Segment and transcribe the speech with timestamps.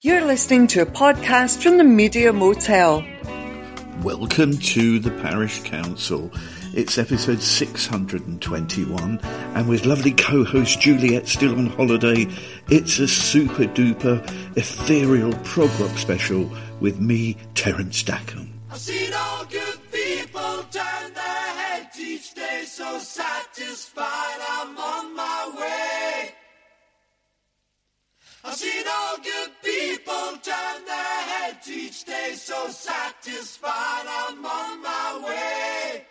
[0.00, 3.04] You're listening to a podcast from the Media Motel.
[4.04, 6.30] Welcome to the Parish Counsel.
[6.72, 12.28] It's episode 621, and with lovely co host Juliet still on holiday,
[12.68, 14.24] it's a super duper
[14.56, 18.50] ethereal prog rock special with me, Terence Dackombe.
[18.70, 25.54] I've seen all good people turn their heads each day, so satisfied I'm on my
[25.58, 25.87] way.
[28.44, 35.20] I've seen all good people turn their heads each day, so satisfied I'm on my
[35.26, 36.06] way.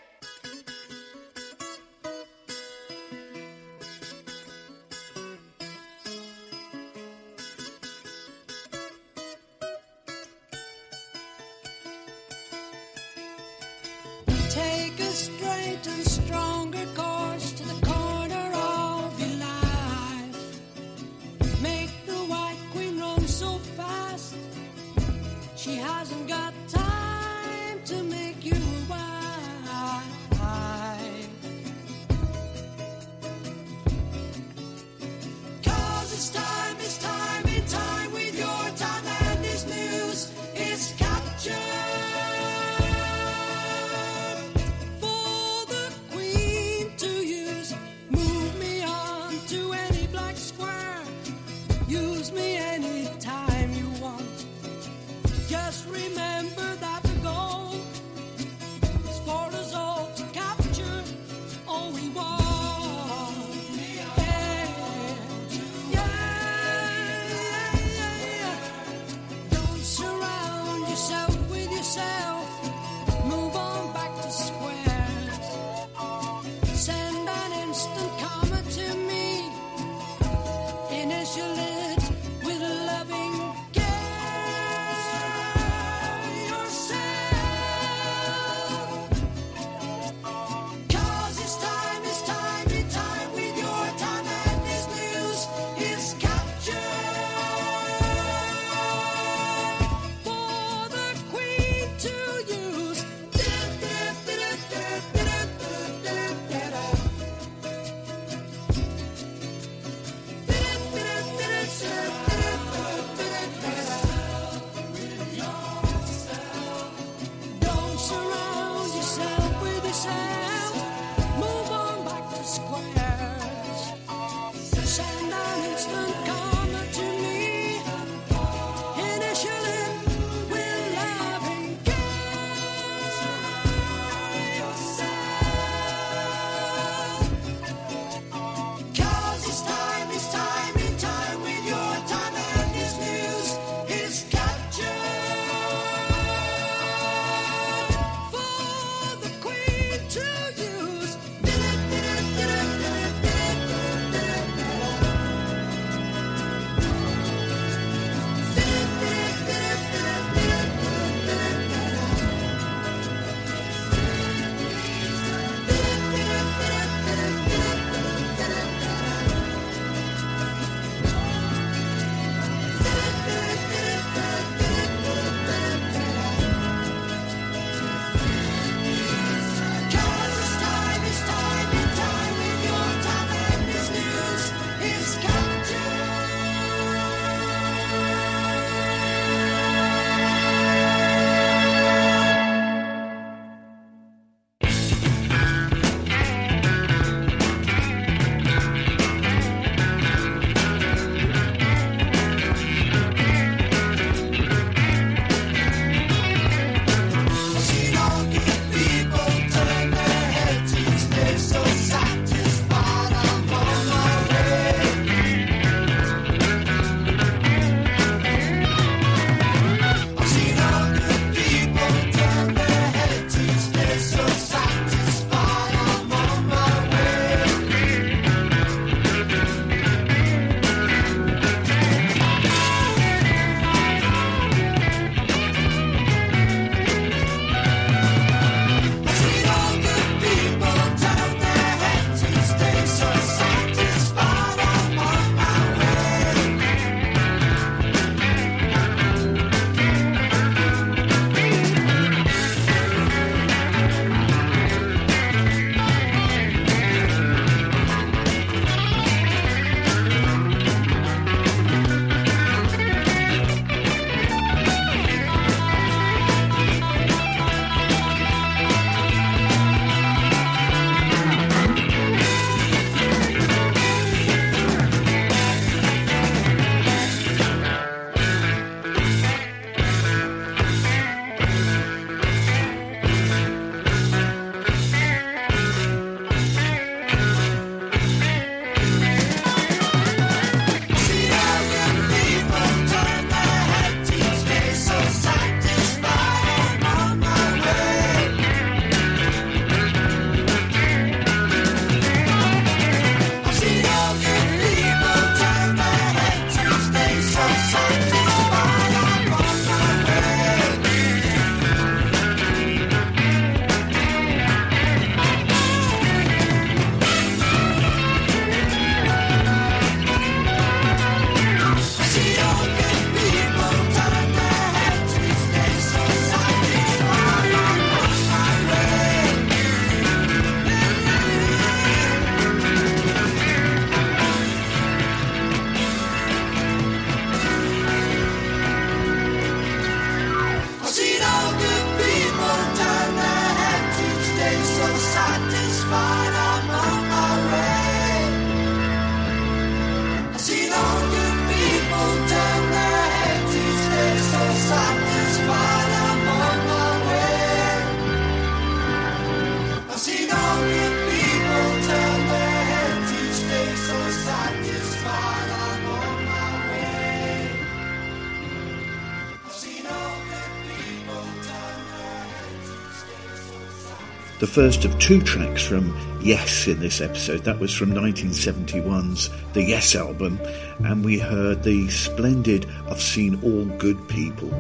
[374.57, 377.43] First of two tracks from Yes in this episode.
[377.43, 380.39] That was from 1971's The Yes album,
[380.79, 384.51] and we heard the splendid I've Seen All Good People.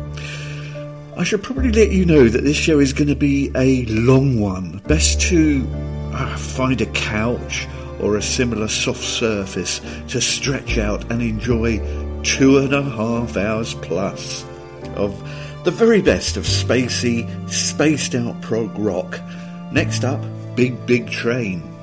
[1.17, 4.39] I should probably let you know that this show is going to be a long
[4.39, 4.83] one.
[4.85, 5.67] Best to
[6.13, 7.67] uh, find a couch
[7.99, 11.79] or a similar soft surface to stretch out and enjoy
[12.21, 14.45] two and a half hours plus
[14.95, 15.19] of
[15.63, 19.19] the very best of spacey, spaced out prog rock.
[19.71, 20.21] Next up,
[20.55, 21.76] Big Big Train.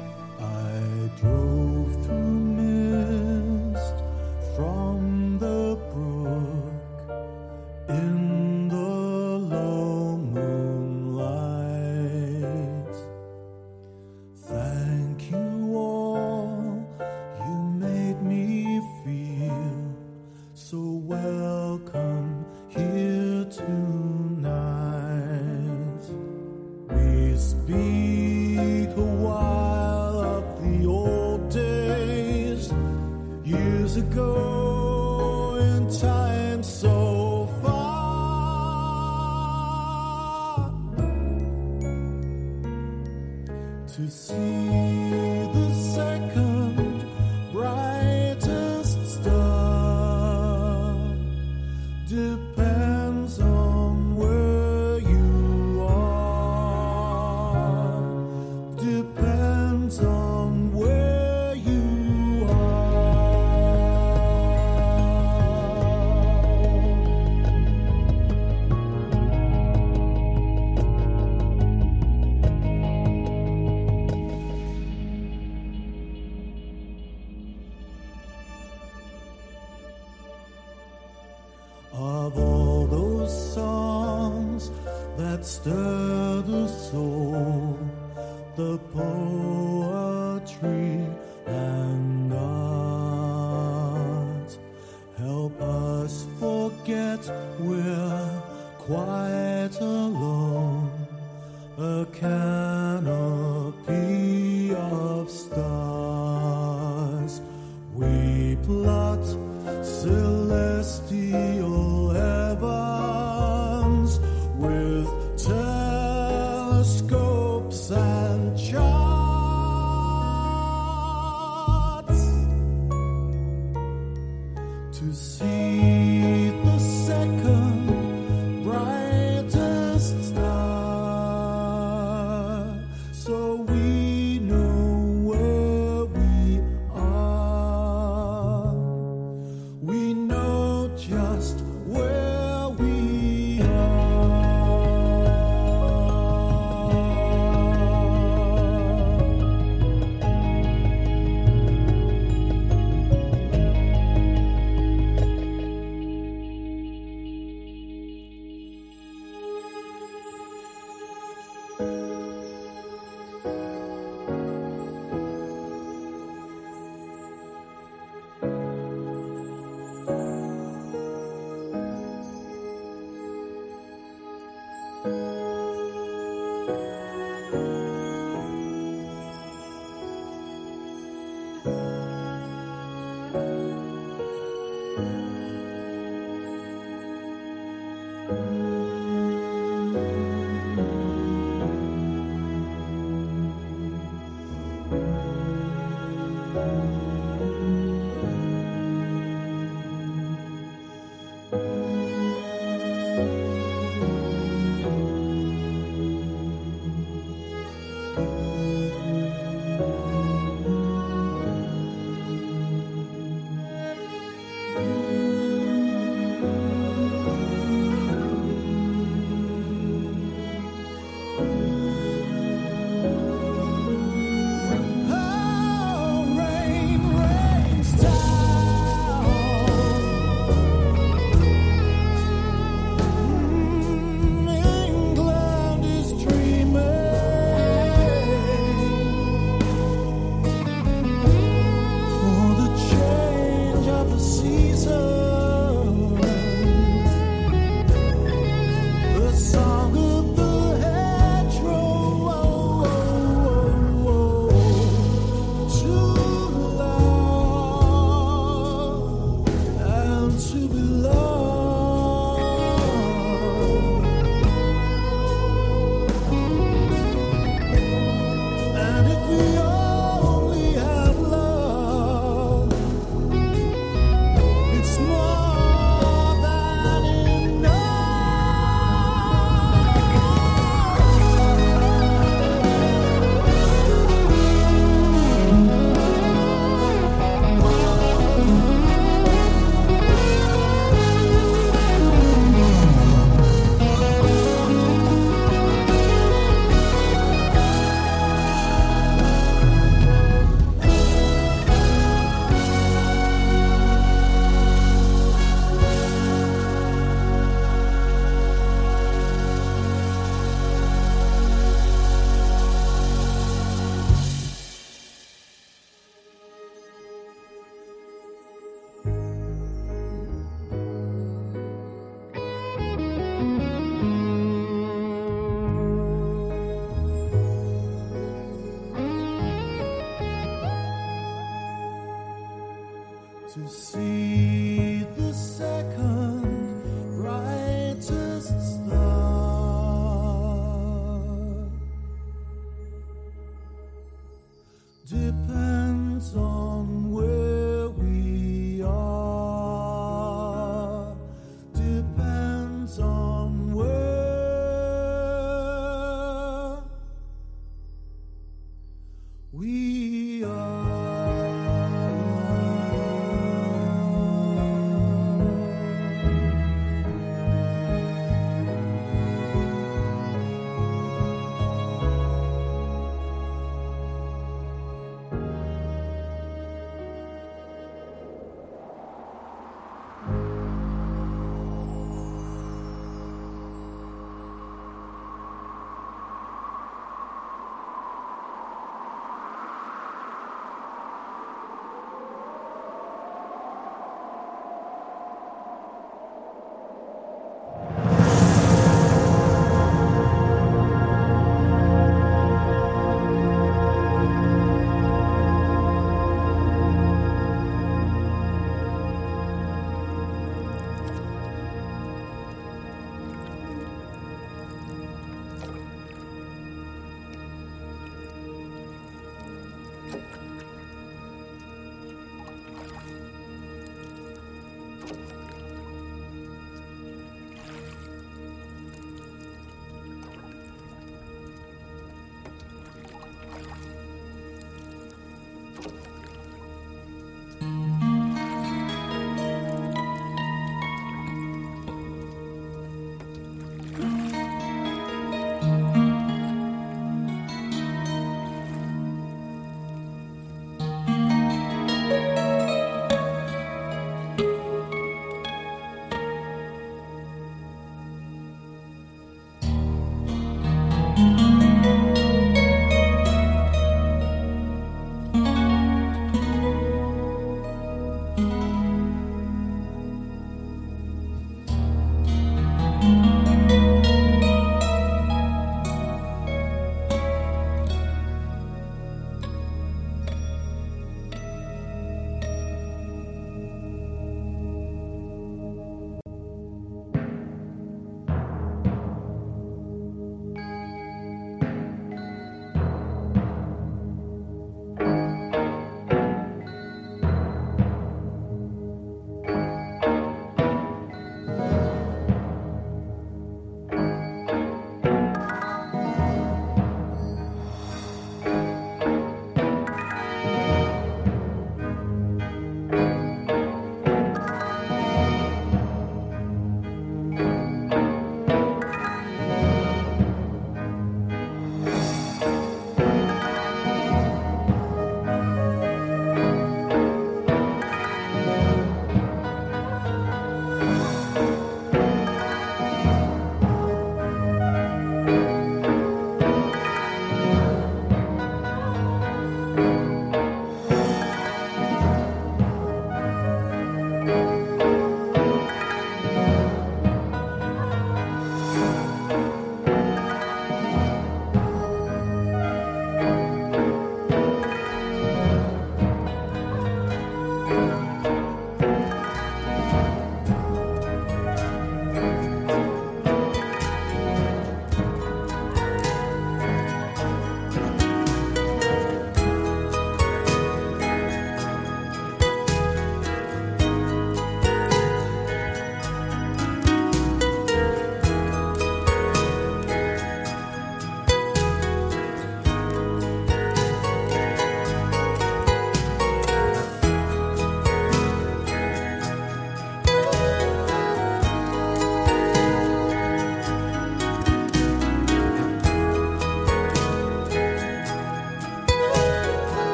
[97.61, 98.43] We're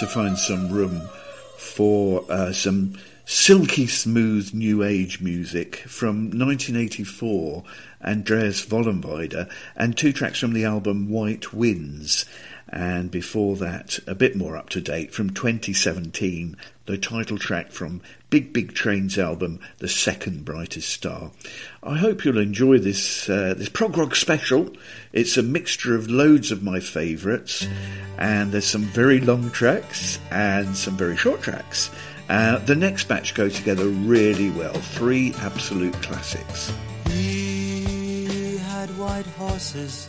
[0.00, 0.98] to find some room
[1.58, 2.94] for uh, some
[3.26, 7.62] silky smooth new age music from 1984,
[8.02, 12.24] Andreas Vollenweider, and two tracks from the album White Winds.
[12.72, 16.56] And before that, a bit more up to date from 2017,
[16.86, 21.32] the title track from Big Big Train's album, The Second Brightest Star.
[21.82, 24.70] I hope you'll enjoy this uh, this prog rock special.
[25.12, 27.66] It's a mixture of loads of my favourites,
[28.16, 31.90] and there's some very long tracks and some very short tracks.
[32.28, 34.74] Uh, the next batch go together really well.
[34.74, 36.72] Three absolute classics.
[37.08, 40.08] He had white horses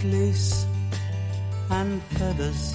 [0.00, 0.66] White lace
[1.68, 2.74] and feathers,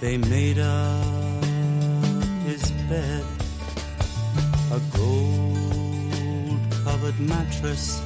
[0.00, 1.44] they made up
[2.46, 3.24] his bed.
[4.72, 8.00] A gold covered mattress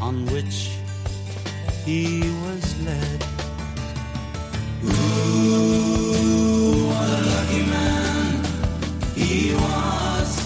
[0.00, 0.70] on which
[1.84, 3.24] he was led.
[4.84, 4.88] Ooh,
[6.88, 8.44] what a lucky man
[9.14, 10.41] he was.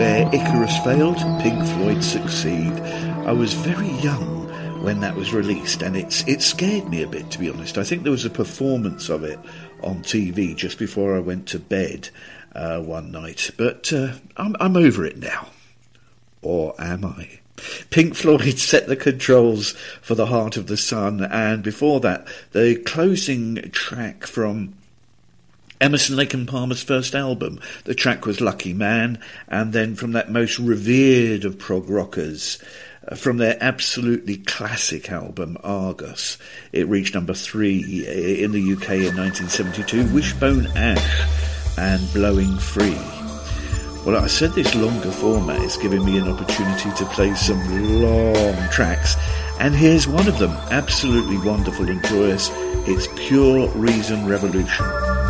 [0.00, 2.72] Where Icarus failed, Pink Floyd succeed.
[3.26, 4.48] I was very young
[4.82, 7.76] when that was released, and it's it scared me a bit, to be honest.
[7.76, 9.38] I think there was a performance of it
[9.82, 12.08] on TV just before I went to bed
[12.54, 15.48] uh, one night, but uh, I'm, I'm over it now.
[16.40, 17.40] Or am I?
[17.90, 22.76] Pink Floyd set the controls for The Heart of the Sun, and before that, the
[22.86, 24.72] closing track from
[25.80, 27.58] Emerson, Lake and Palmer's first album.
[27.84, 29.18] The track was Lucky Man,
[29.48, 32.58] and then from that most revered of prog rockers,
[33.08, 36.36] uh, from their absolutely classic album Argus,
[36.70, 37.78] it reached number three
[38.42, 42.98] in the UK in 1972, Wishbone Ash and Blowing Free.
[44.04, 48.68] Well, I said this longer format is giving me an opportunity to play some long
[48.68, 49.16] tracks,
[49.58, 52.50] and here's one of them, absolutely wonderful and joyous.
[52.86, 55.29] It's Pure Reason Revolution.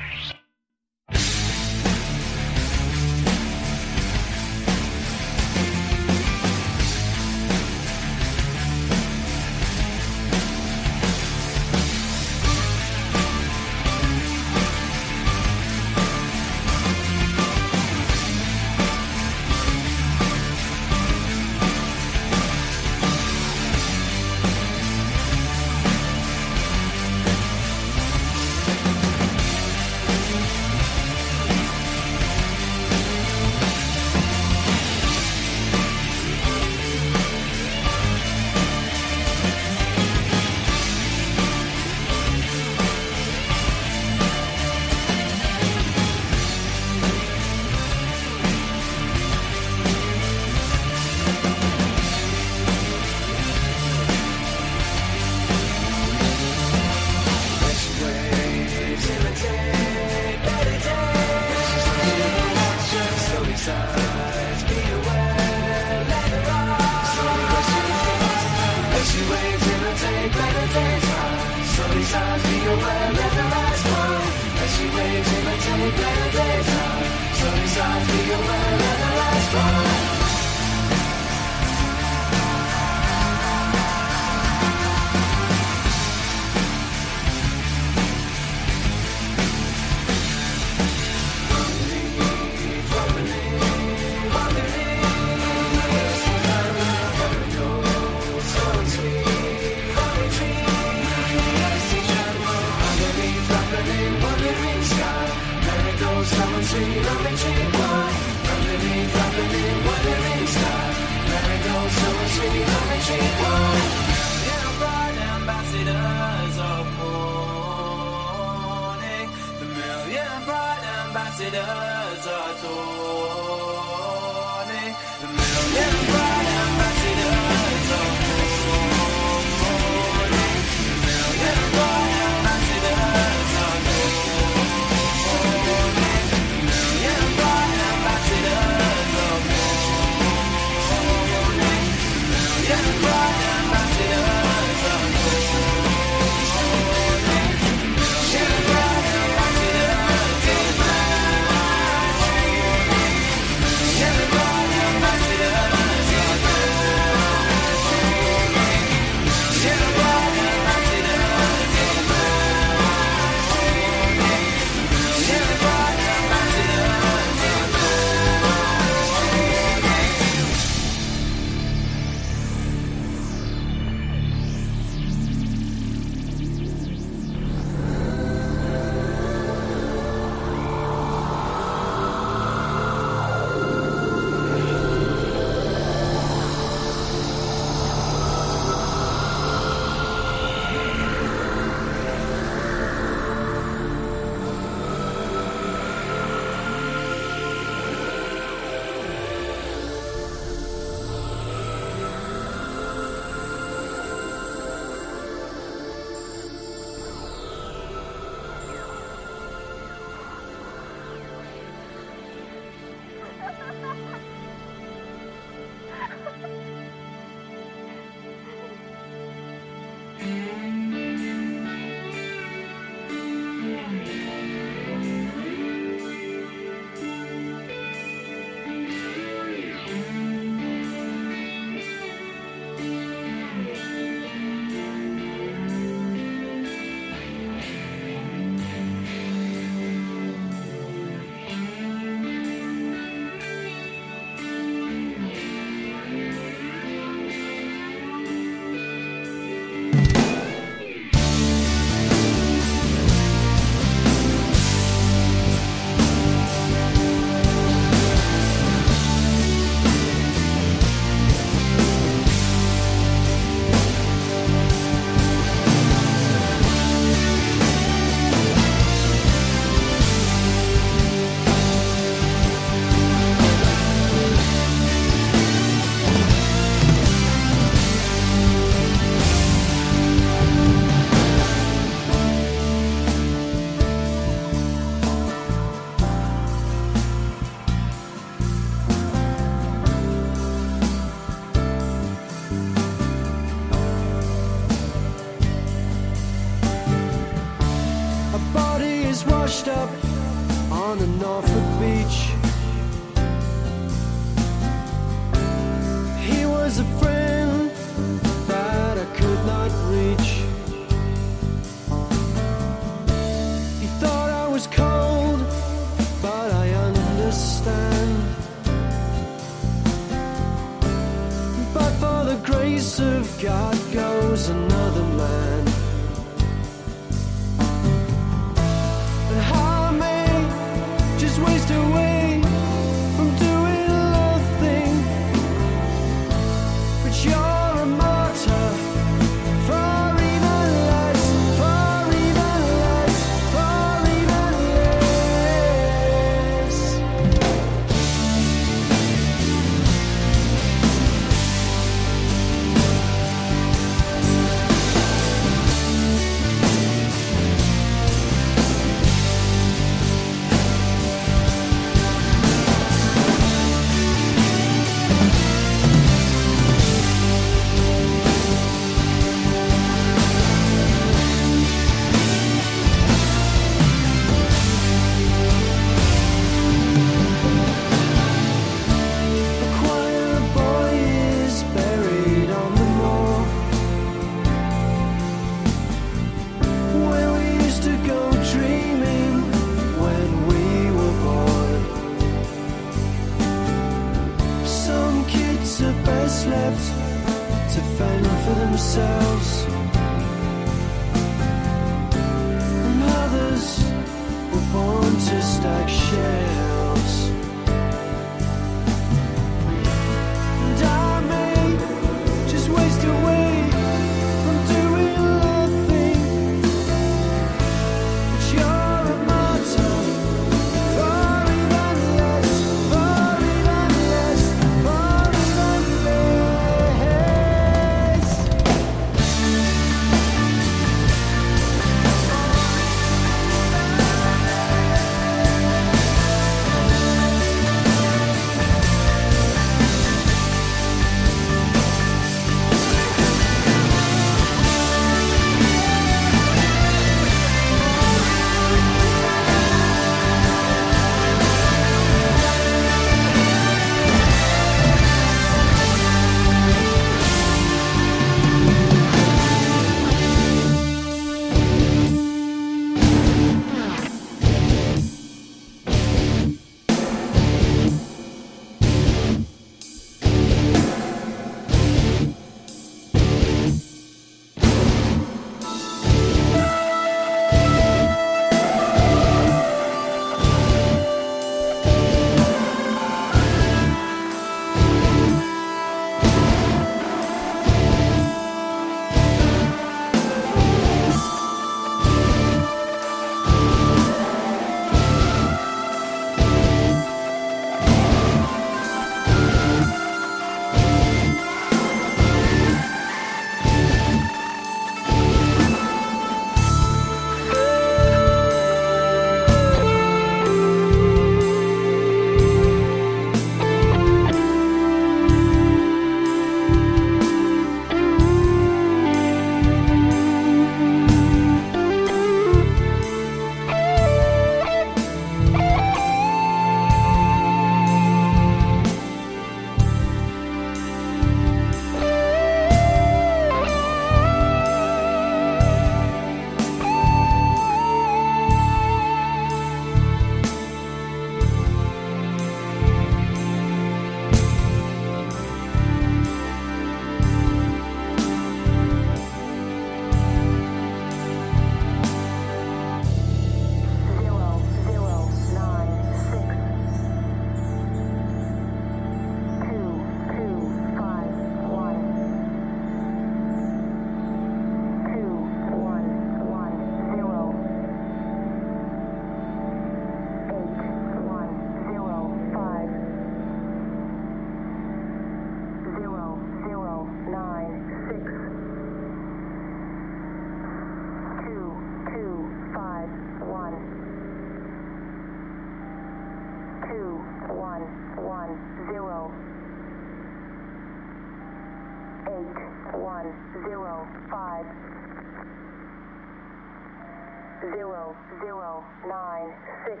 [599.06, 599.52] Nine,
[599.86, 600.00] six.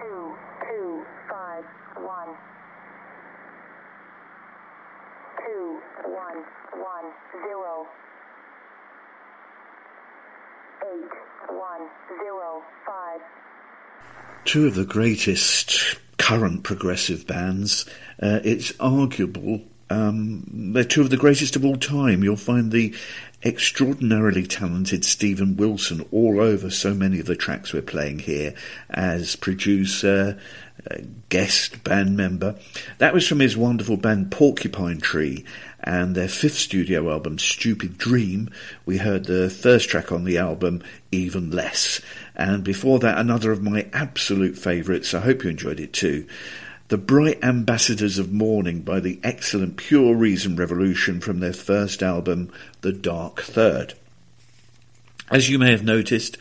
[0.00, 0.32] Two,
[0.68, 1.64] two, five,
[1.96, 2.28] one.
[5.46, 6.44] Two, one,
[6.82, 7.12] one,
[7.46, 7.86] zero.
[10.82, 11.12] Eight,
[11.50, 11.88] one,
[12.22, 13.20] zero, five.
[14.44, 17.84] two of the greatest current progressive bands.
[18.22, 22.22] Uh, it's arguable um, they're two of the greatest of all time.
[22.22, 22.94] You'll find the
[23.44, 28.54] extraordinarily talented Steven Wilson all over so many of the tracks we're playing here
[28.90, 30.38] as producer,
[30.90, 30.96] uh,
[31.28, 32.56] guest band member.
[32.98, 35.44] That was from his wonderful band Porcupine Tree
[35.80, 38.50] and their fifth studio album, Stupid Dream.
[38.84, 40.82] We heard the first track on the album,
[41.12, 42.00] Even Less.
[42.34, 45.14] And before that, another of my absolute favourites.
[45.14, 46.26] I hope you enjoyed it too.
[46.88, 52.50] The Bright Ambassadors of Morning by the excellent Pure Reason Revolution from their first album,
[52.80, 53.92] The Dark Third.
[55.30, 56.38] As you may have noticed,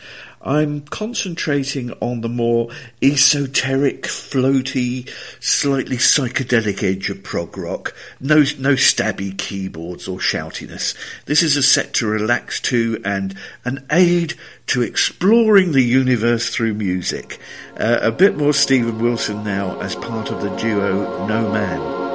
[0.48, 2.70] I'm concentrating on the more
[3.02, 5.10] esoteric, floaty,
[5.42, 7.94] slightly psychedelic edge of prog rock.
[8.22, 10.96] No, no stabby keyboards or shoutiness.
[11.26, 13.36] This is a set to relax to and
[13.66, 14.36] an aid
[14.68, 17.40] to exploring the universe through music.
[17.76, 22.07] Uh, a bit more Steven Wilson now as part of the duo No Man.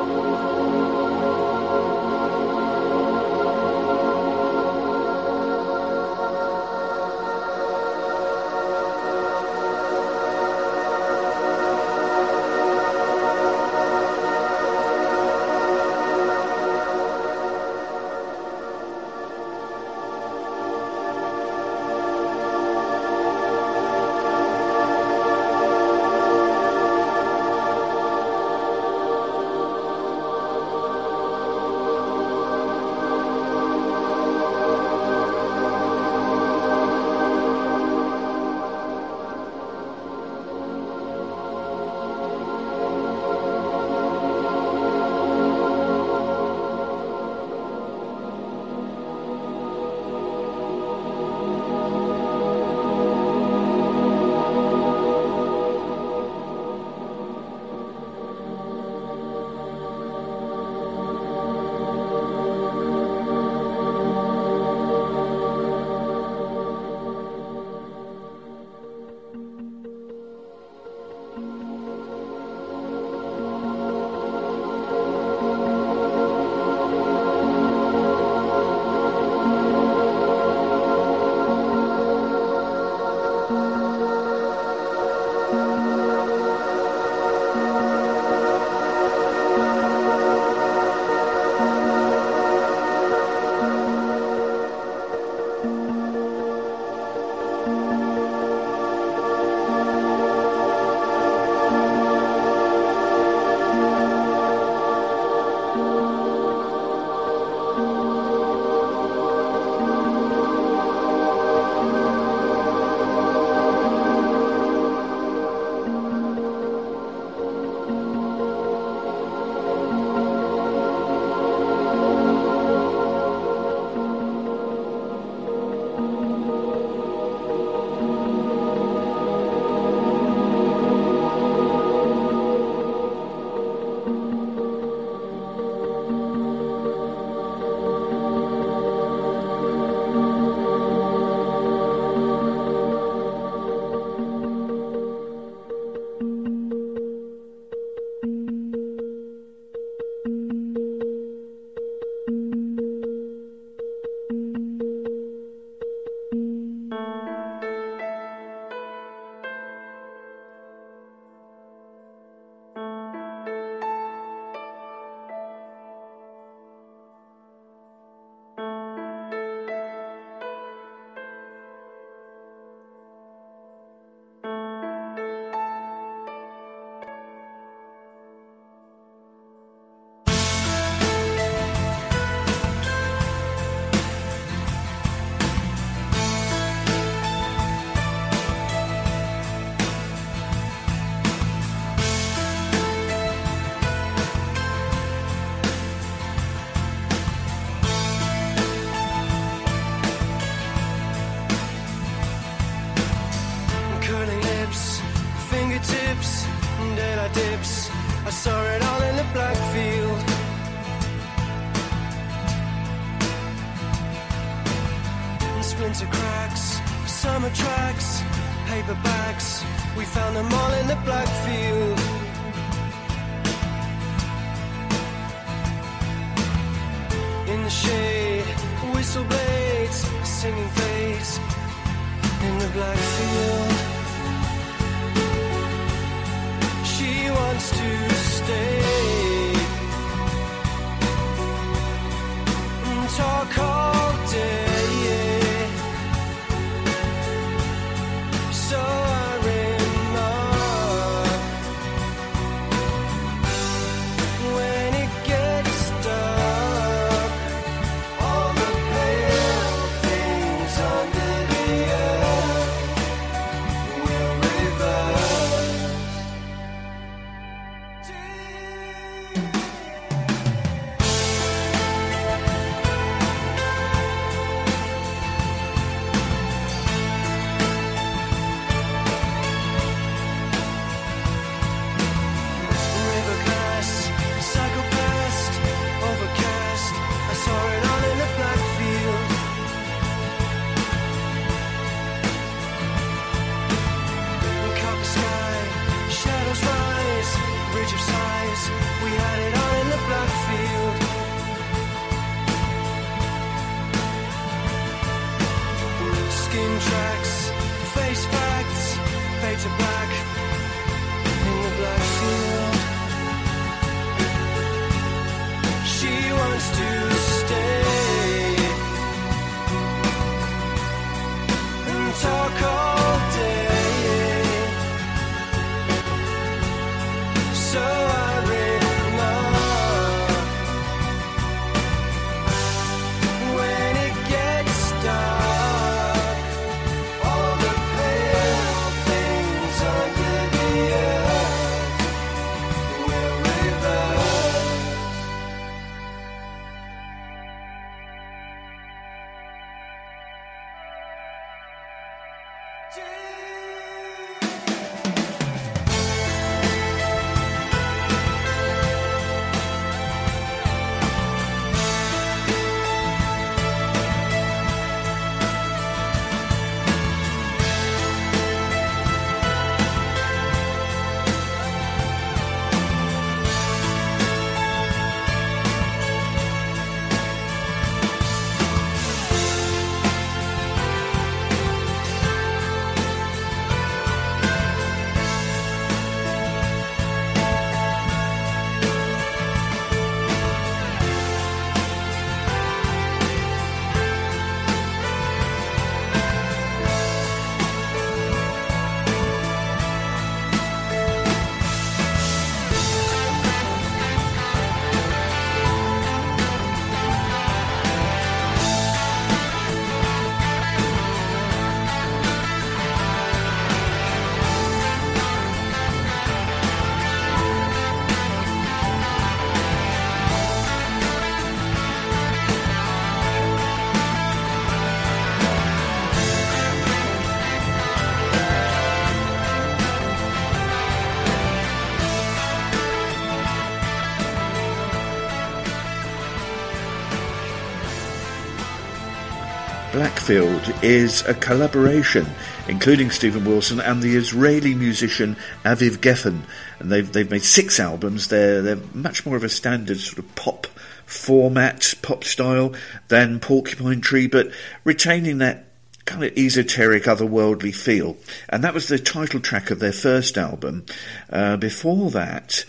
[440.23, 442.25] Blackfield is a collaboration
[442.69, 446.43] including Steven Wilson and the Israeli musician Aviv Geffen.
[446.79, 448.29] And they've, they've made six albums.
[448.29, 450.69] They're, they're much more of a standard sort of pop
[451.07, 452.73] format, pop style
[453.09, 454.53] than Porcupine Tree, but
[454.85, 455.65] retaining that
[456.05, 458.17] kind of esoteric, otherworldly feel.
[458.49, 460.87] And that was the title track of their first album.
[461.31, 462.65] Uh, before that,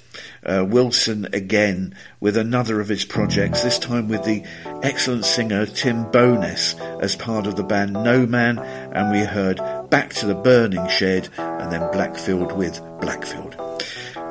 [0.45, 4.43] uh, Wilson again with another of his projects, this time with the
[4.81, 10.13] excellent singer Tim Bowness as part of the band No Man, and we heard Back
[10.15, 13.55] to the Burning Shed and then Blackfield with Blackfield.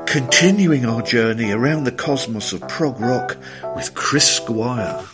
[0.07, 3.37] Continuing our journey around the cosmos of prog rock
[3.77, 5.05] with Chris Squire.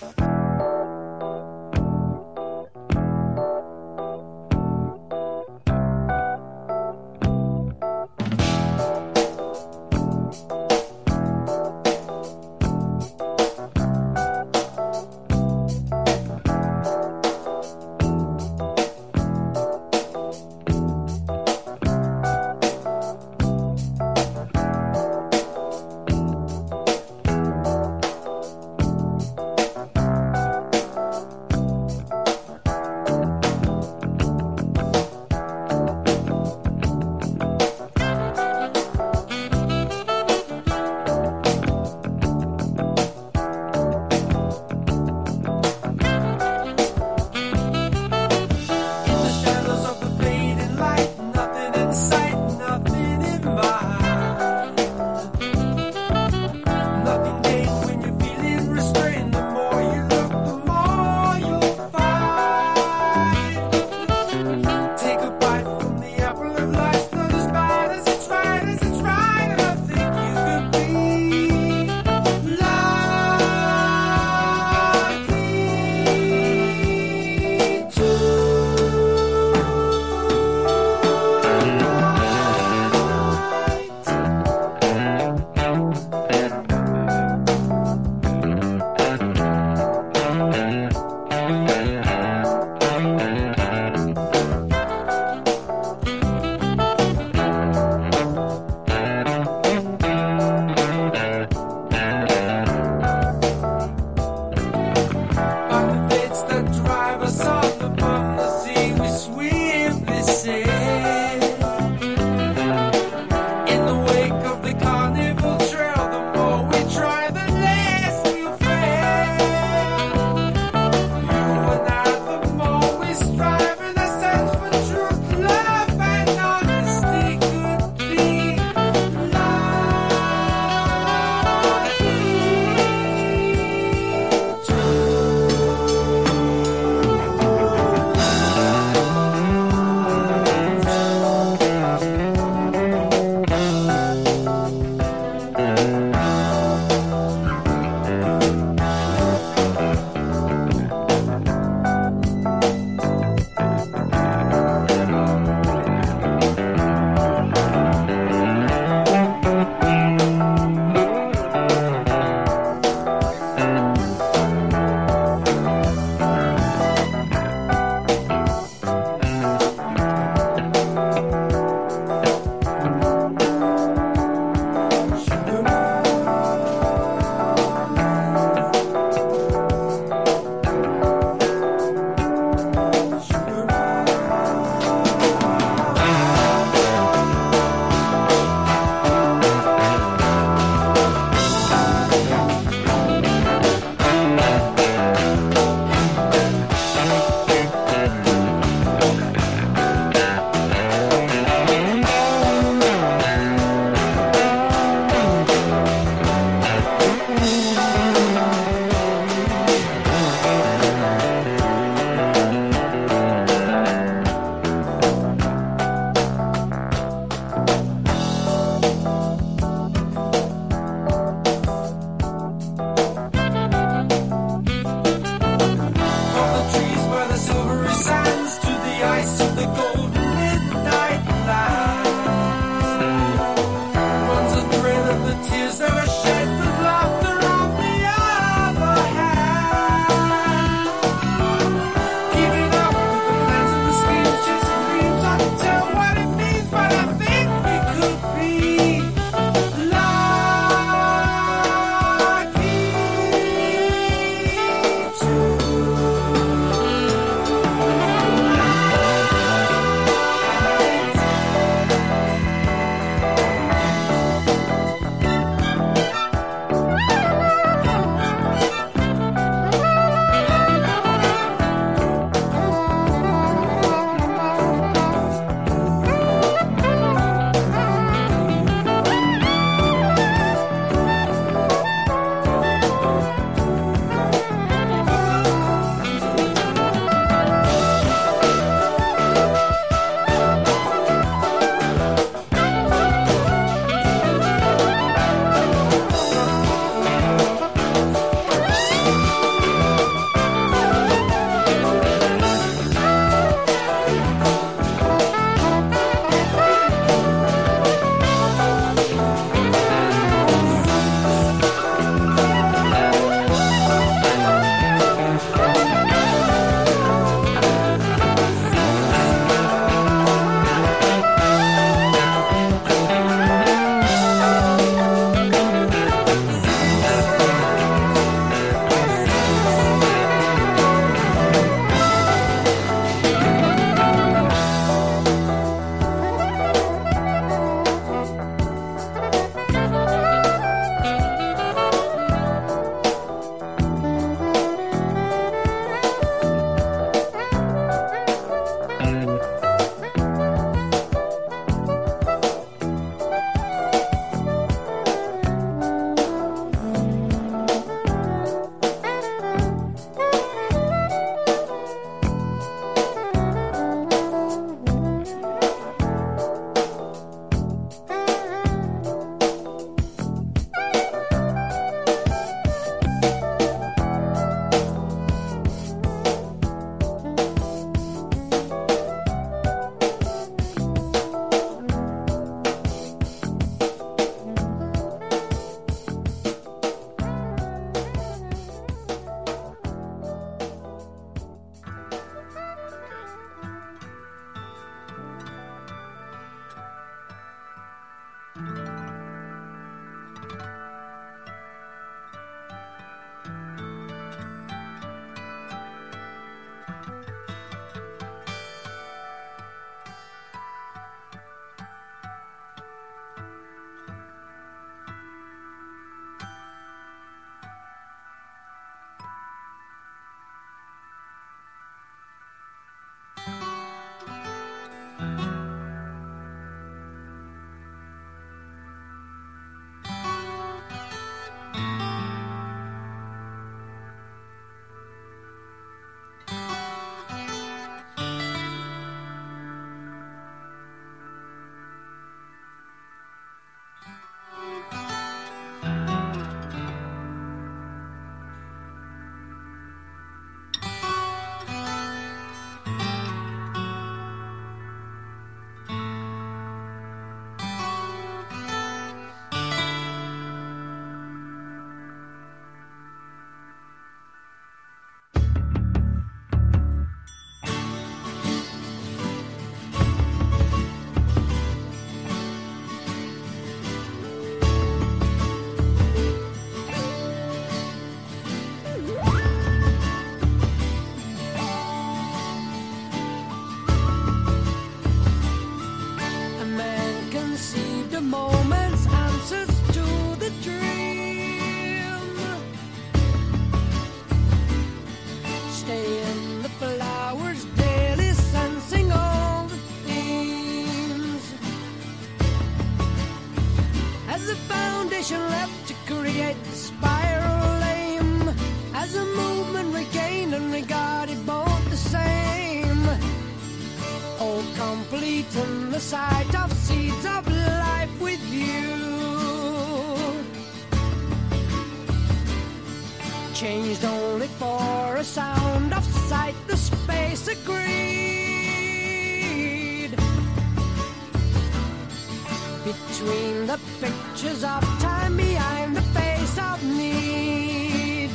[534.01, 538.35] Pictures of time behind the face of need.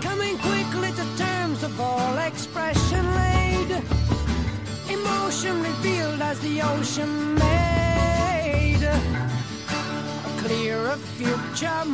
[0.00, 3.82] Coming quickly to terms of all expression laid.
[4.88, 8.84] Emotion revealed as the ocean made.
[8.84, 11.84] A clearer future,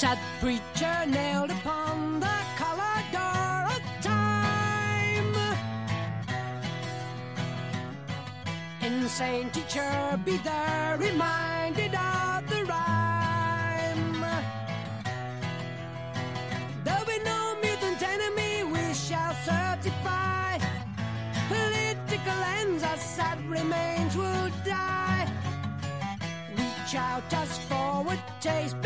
[0.00, 5.34] Sat preacher nailed upon the collar door of time.
[8.80, 14.24] Insane teacher, be there reminded of the rhyme.
[16.82, 20.56] There'll be no mutant enemy, we shall certify.
[21.48, 25.28] Political ends, our sad remains will die.
[26.56, 28.79] Reach out as forward taste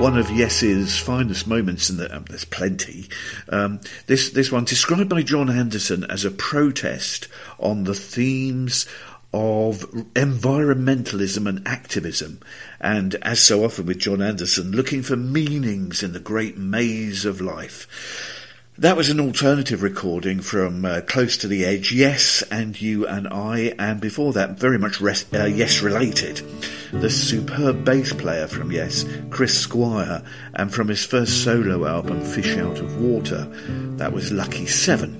[0.00, 3.06] one of Yes's finest moments, and the, um, there's plenty.
[3.50, 7.28] Um, this this one described by Jon Anderson as a protest
[7.58, 8.86] on the themes
[9.34, 9.80] of
[10.14, 12.40] environmentalism and activism,
[12.80, 17.42] and as so often with Jon Anderson, looking for meanings in the great maze of
[17.42, 18.39] life.
[18.80, 23.28] That was an alternative recording from uh, Close to the Edge, Yes, and You and
[23.28, 26.40] I, and before that, very much res- uh, Yes related.
[26.90, 30.22] The superb bass player from Yes, Chris Squire,
[30.54, 33.44] and from his first solo album, Fish Out of Water,
[33.98, 35.14] that was Lucky Seven.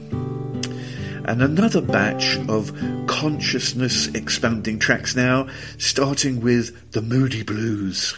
[1.26, 2.72] And another batch of
[3.08, 8.16] consciousness expanding tracks now, starting with The Moody Blues.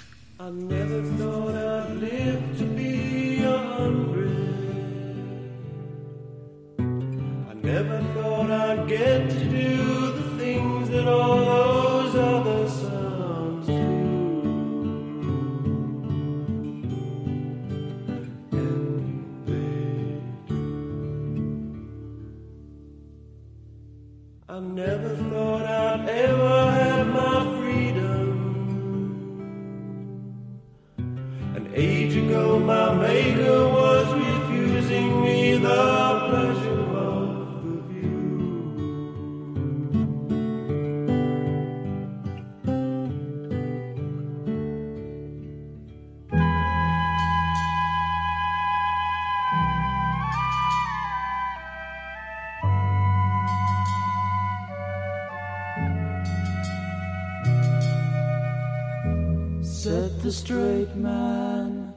[7.63, 13.73] Never thought I'd get to do the things that all those other sounds do.
[18.53, 18.87] And
[19.47, 20.57] they do.
[24.49, 28.27] I never thought I'd ever have my freedom.
[31.55, 36.12] An age ago, my maker was refusing me the
[60.33, 61.93] the straight man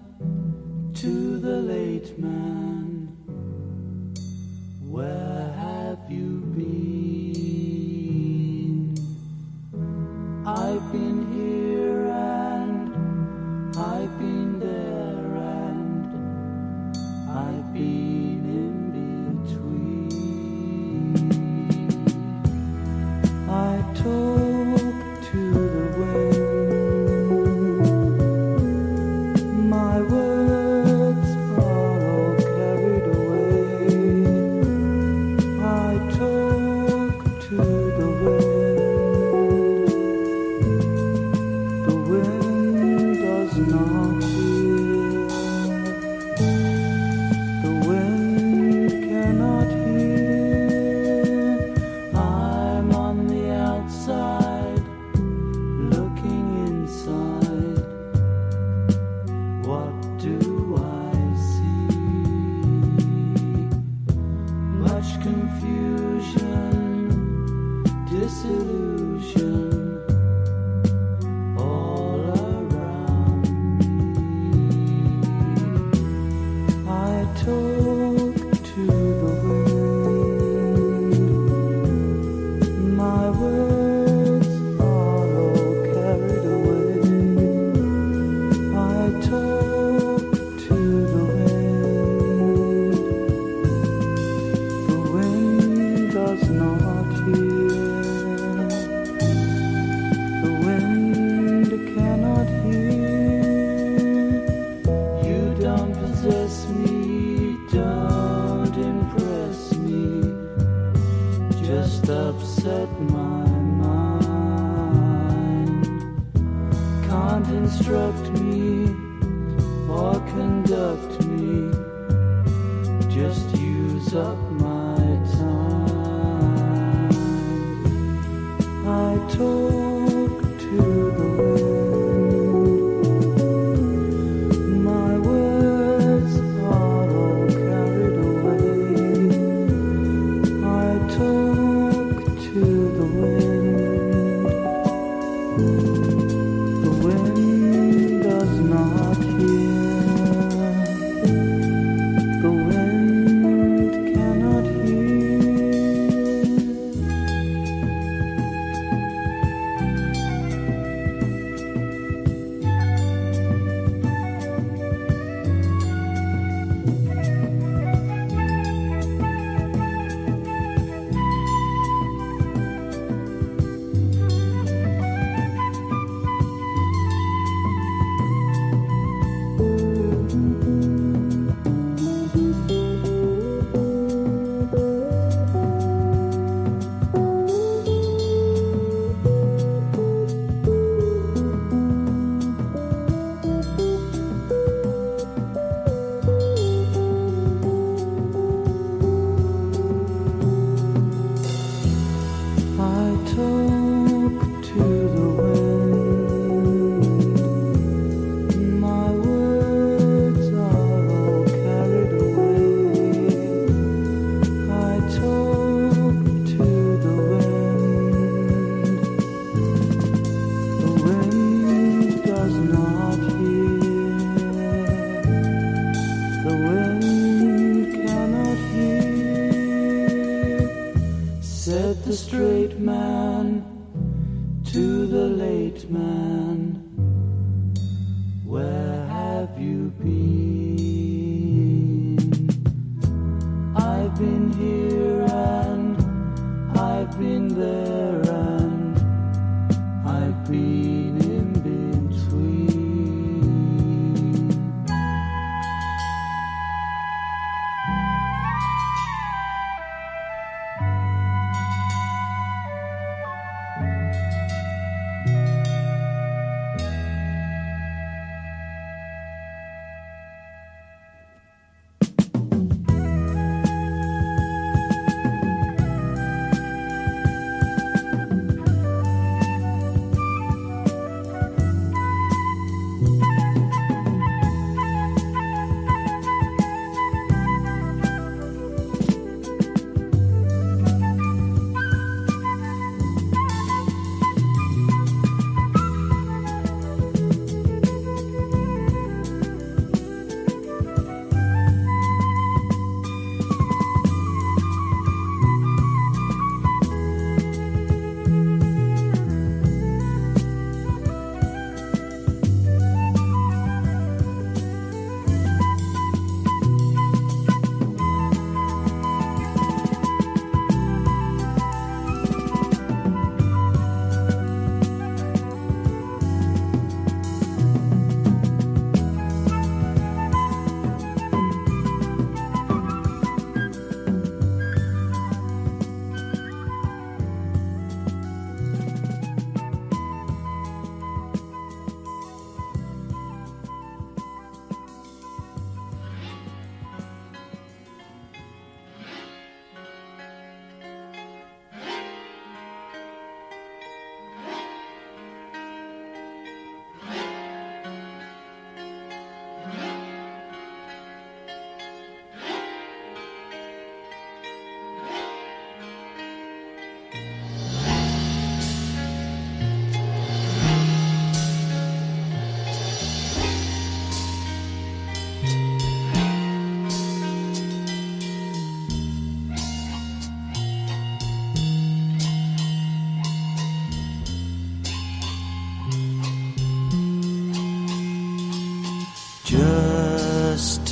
[0.93, 3.07] to the late man,
[4.81, 5.53] Where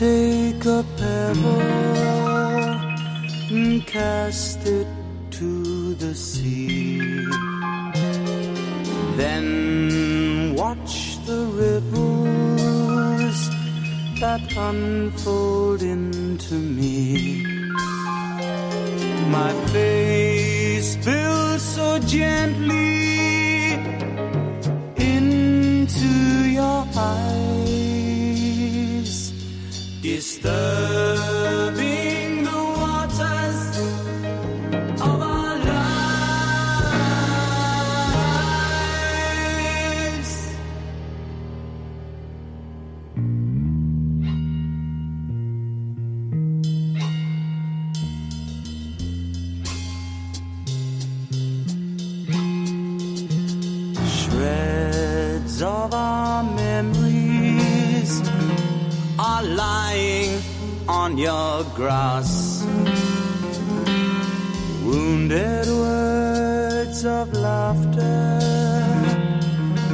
[0.04, 1.62] take a pebble
[3.58, 4.88] and cast it
[5.38, 5.52] to
[6.04, 7.00] the sea.
[9.22, 10.94] Then watch
[11.30, 13.40] the ripples
[14.22, 17.46] that unfold into me.
[19.38, 23.03] My face spills so gently
[30.44, 30.93] disturbing
[61.14, 62.64] on your grass.
[64.84, 68.40] Wounded words of laughter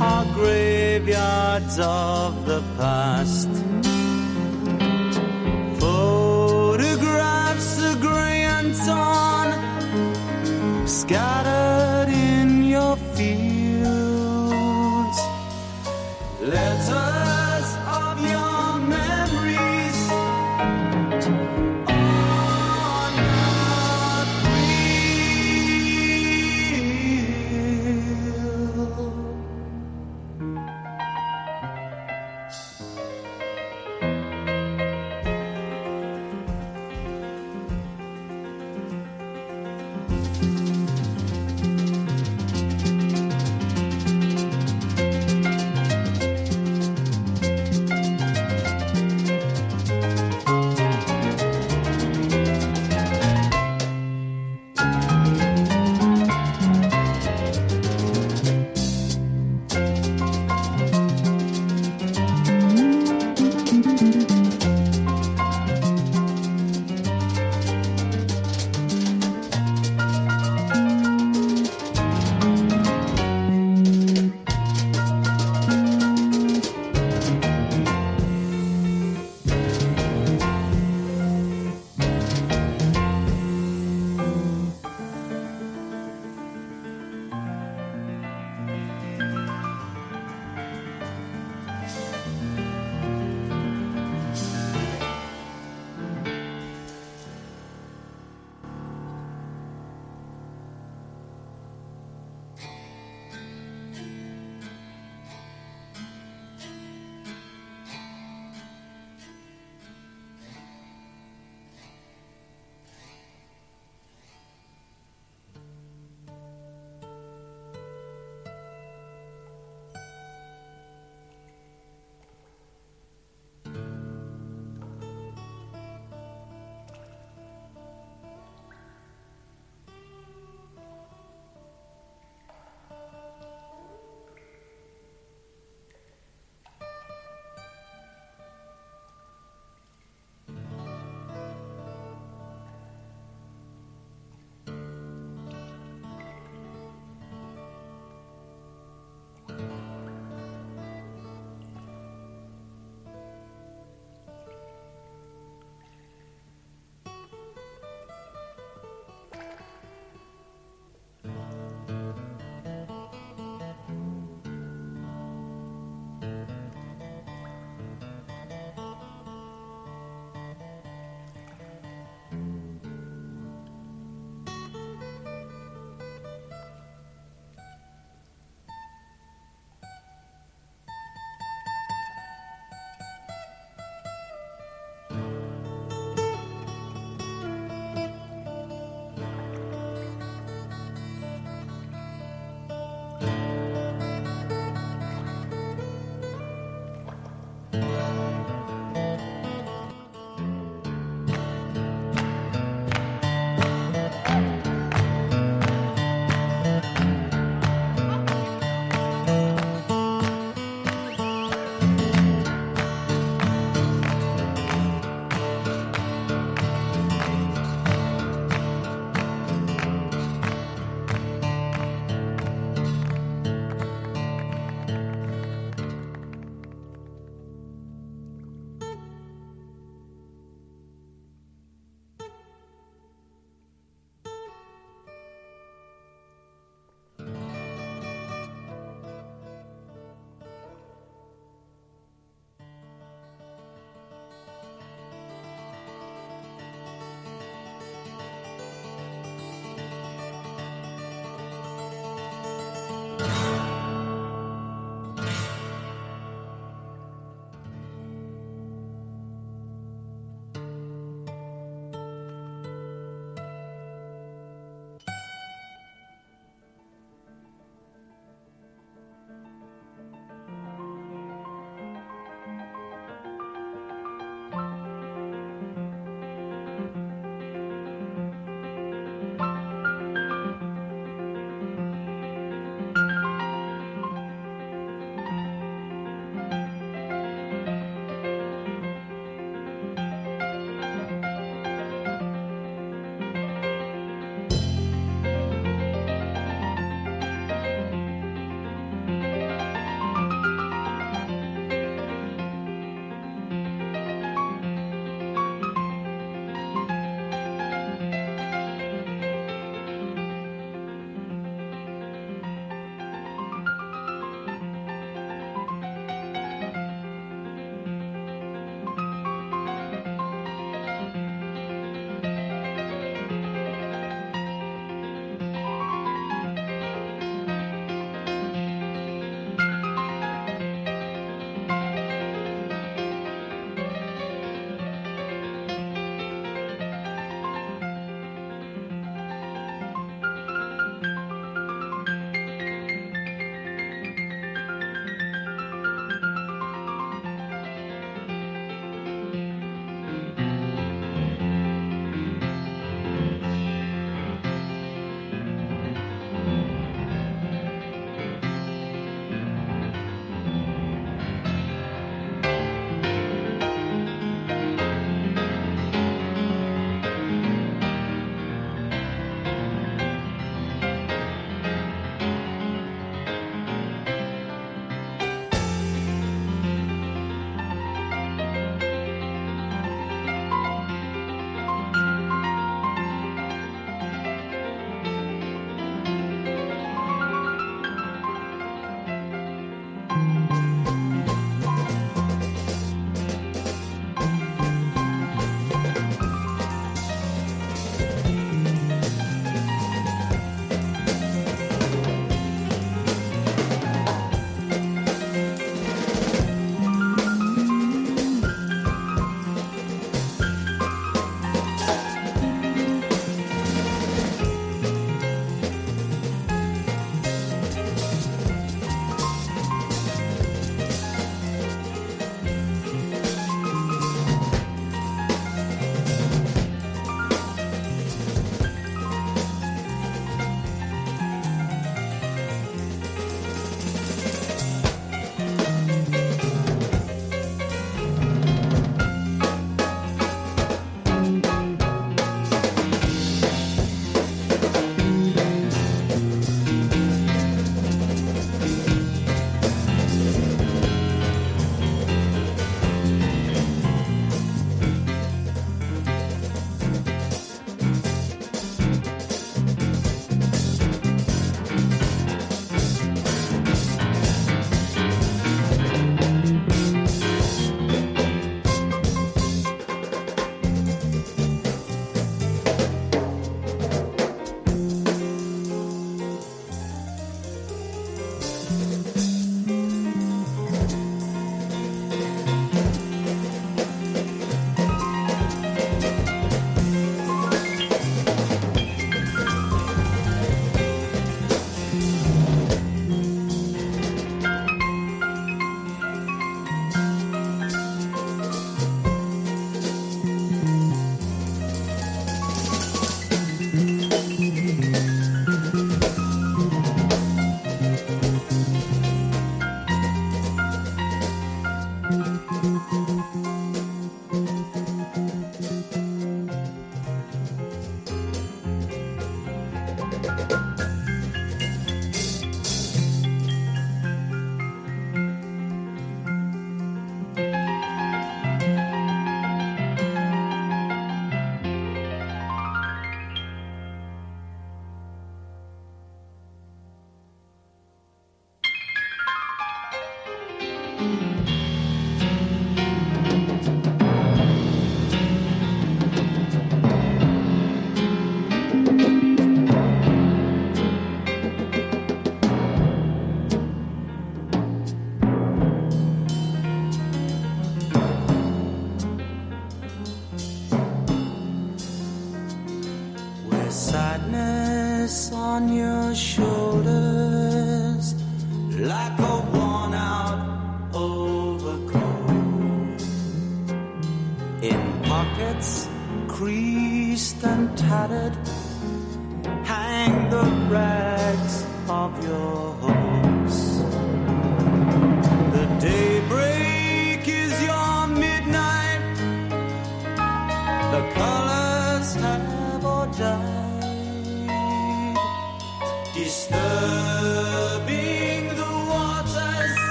[0.00, 3.51] are graveyards of the past.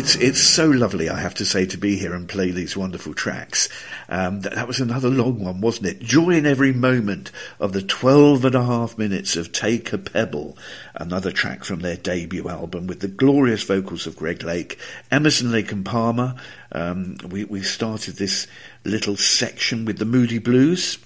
[0.00, 3.12] It's it's so lovely, I have to say, to be here and play these wonderful
[3.12, 3.68] tracks.
[4.08, 6.00] Um, that, that was another long one, wasn't it?
[6.00, 10.56] Joy in every moment of the 12 and a half minutes of Take a Pebble,
[10.94, 14.78] another track from their debut album with the glorious vocals of Greg Lake,
[15.10, 16.34] Emerson Lake and Palmer.
[16.72, 18.46] Um, we, we started this
[18.84, 20.96] little section with the Moody Blues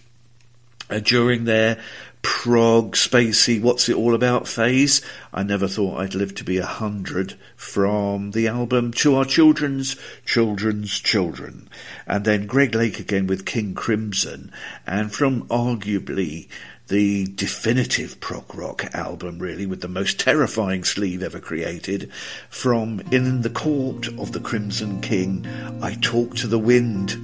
[0.89, 1.83] uh, during their
[2.25, 5.03] prog, spacey, what's it all about phase.
[5.33, 9.97] I never thought I'd live to be a hundred from the album To Our Children's
[10.25, 11.69] Children's Children.
[12.07, 14.51] And then Greg Lake again with King Crimson
[14.87, 16.49] and from arguably
[16.89, 22.11] the definitive prog rock album really with the most terrifying sleeve ever created
[22.49, 25.47] from In the Court of the Crimson King,
[25.83, 27.19] I Talk to the Wind.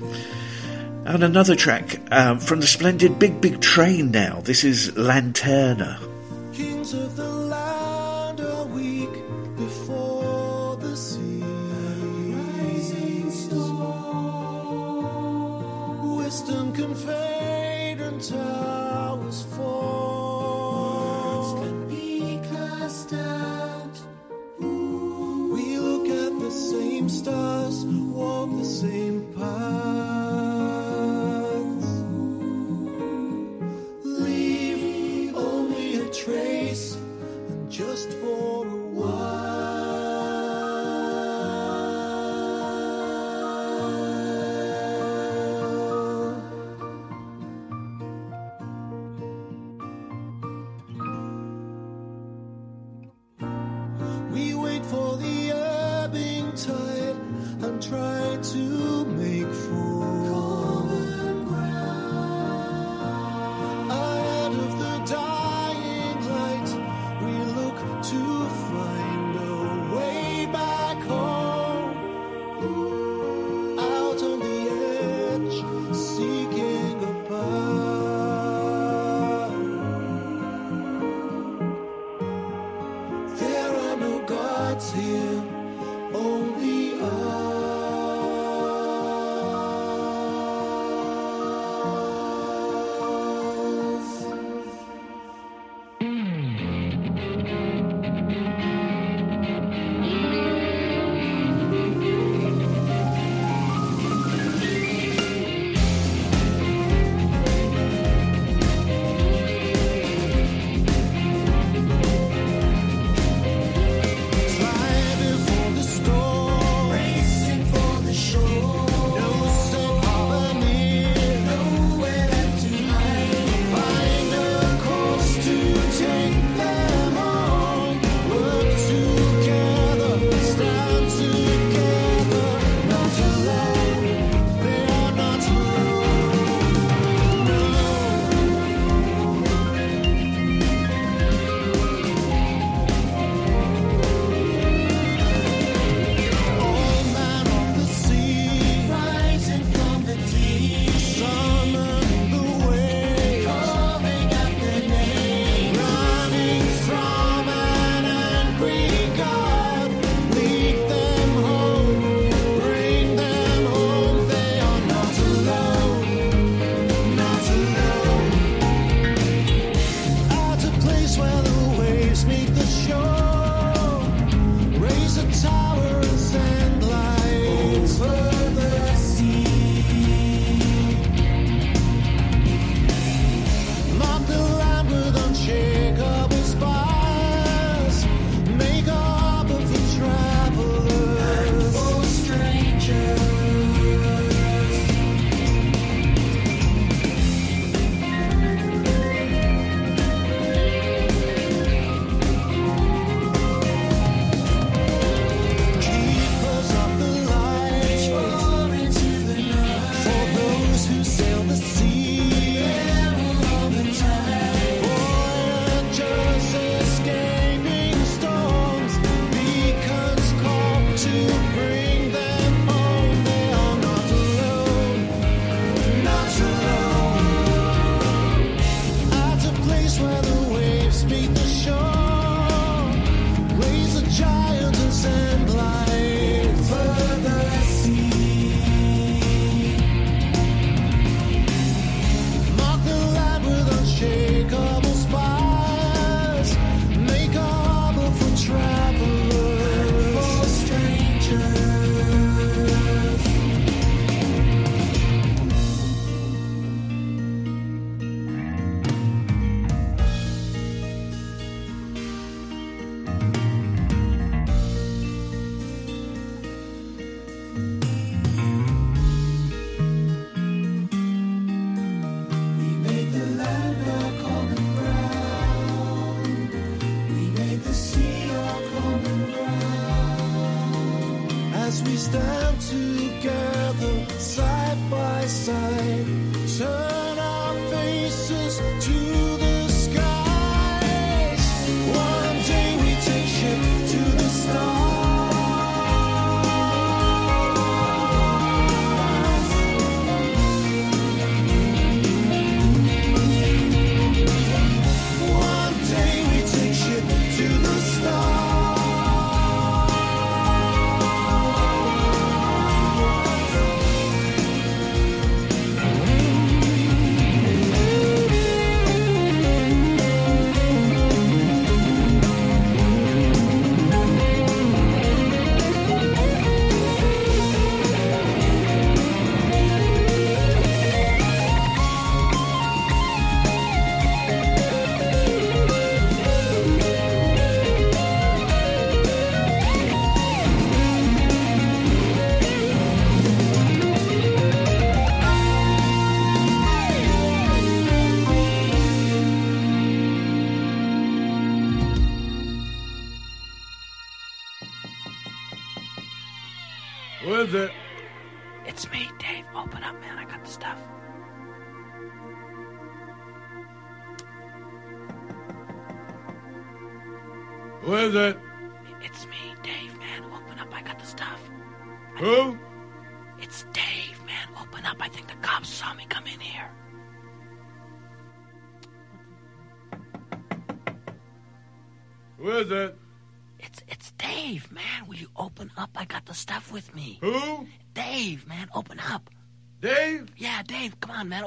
[1.06, 4.42] And another track um, from the splendid Big Big Train now.
[4.42, 5.98] This is Lanterna.
[6.52, 9.08] Kings of the land are weak
[9.56, 11.42] before the sea.
[11.42, 13.86] Rising storm.
[16.16, 16.94] Wisdom can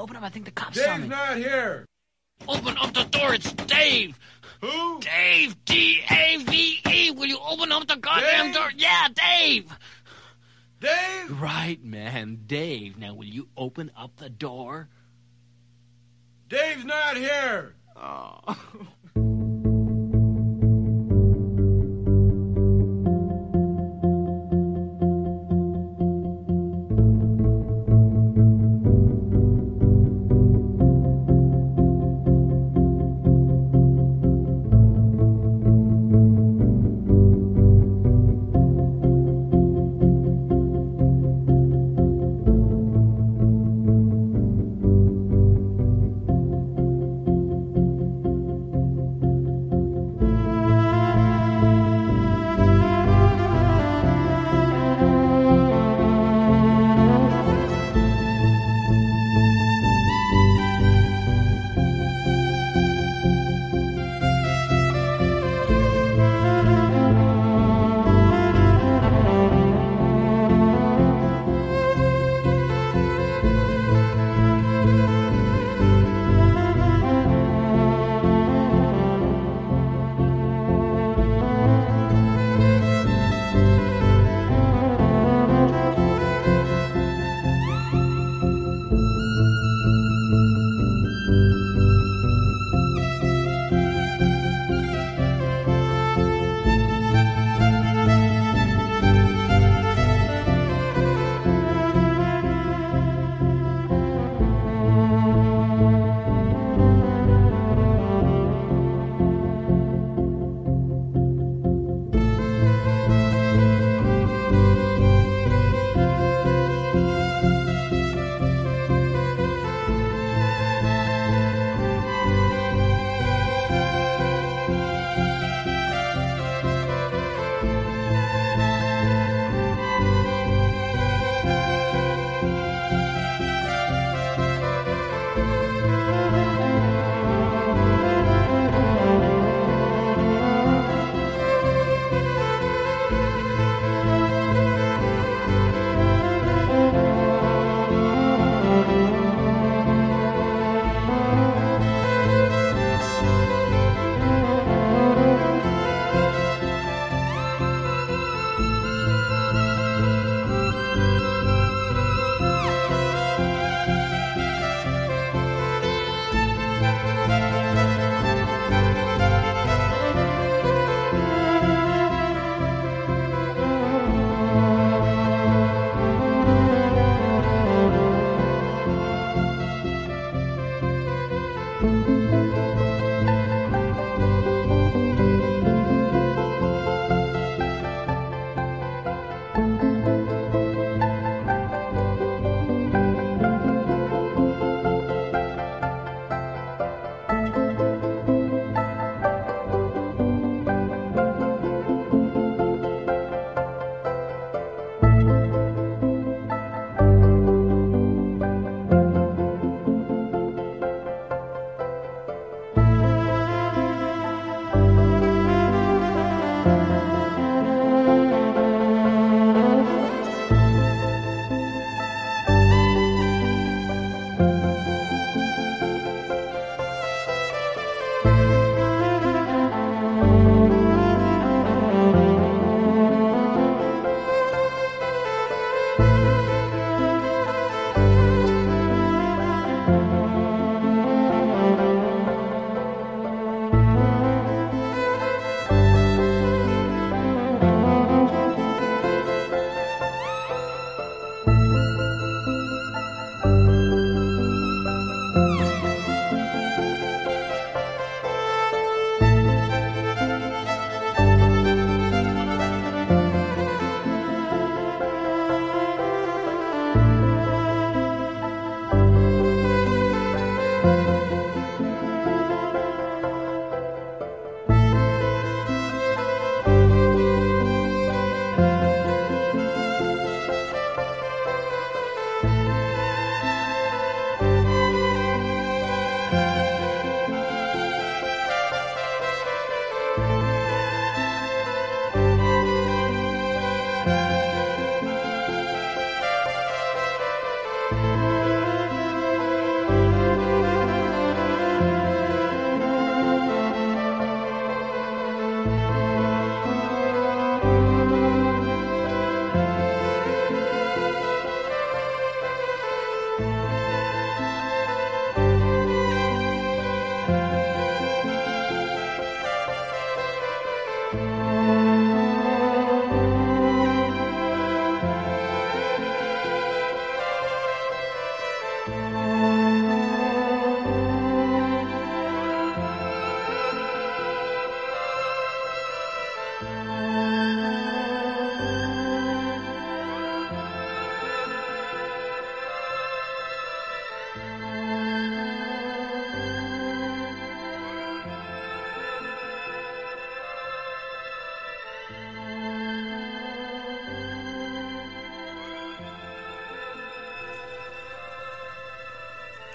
[0.04, 0.24] Open up.
[0.24, 1.08] I think the cops saw Dave's me.
[1.08, 1.86] not here.
[2.46, 3.36] Open up the door.
[3.36, 4.20] It's Dave.
[4.60, 5.00] Who?
[5.00, 5.56] Dave.
[5.64, 7.12] D A V E.
[7.12, 8.54] Will you open up the goddamn Dave?
[8.54, 8.72] door?
[8.76, 9.74] Yeah, Dave.
[10.82, 11.42] Dave?
[11.42, 12.42] Right, man.
[12.46, 12.98] Dave.
[12.98, 14.90] Now, will you open up the door?
[16.50, 17.74] Dave's not here.
[17.94, 18.58] One oh.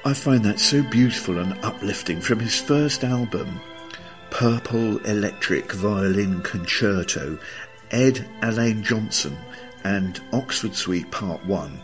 [0.09, 3.61] I find that so beautiful and uplifting from his first album,
[4.31, 7.39] Purple Electric Violin Concerto,
[7.91, 9.37] Ed Alleyne-Johnson
[9.85, 11.79] and Oxford Suite Part 1.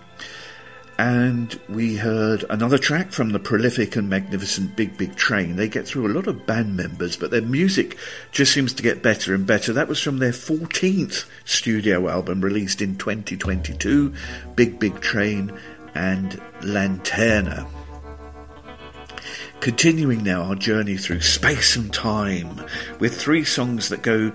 [0.98, 5.56] And we heard another track from the prolific and magnificent Big Big Train.
[5.56, 7.98] They get through a lot of band members, but their music
[8.32, 9.74] just seems to get better and better.
[9.74, 14.14] That was from their 14th studio album released in 2022,
[14.56, 15.52] Big Big Train
[15.94, 17.68] and Lanterna.
[19.64, 22.66] Continuing now our journey through space and time
[23.00, 24.30] with three songs that go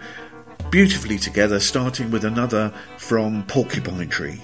[0.71, 4.41] beautifully together, starting with another from Porcupine Tree.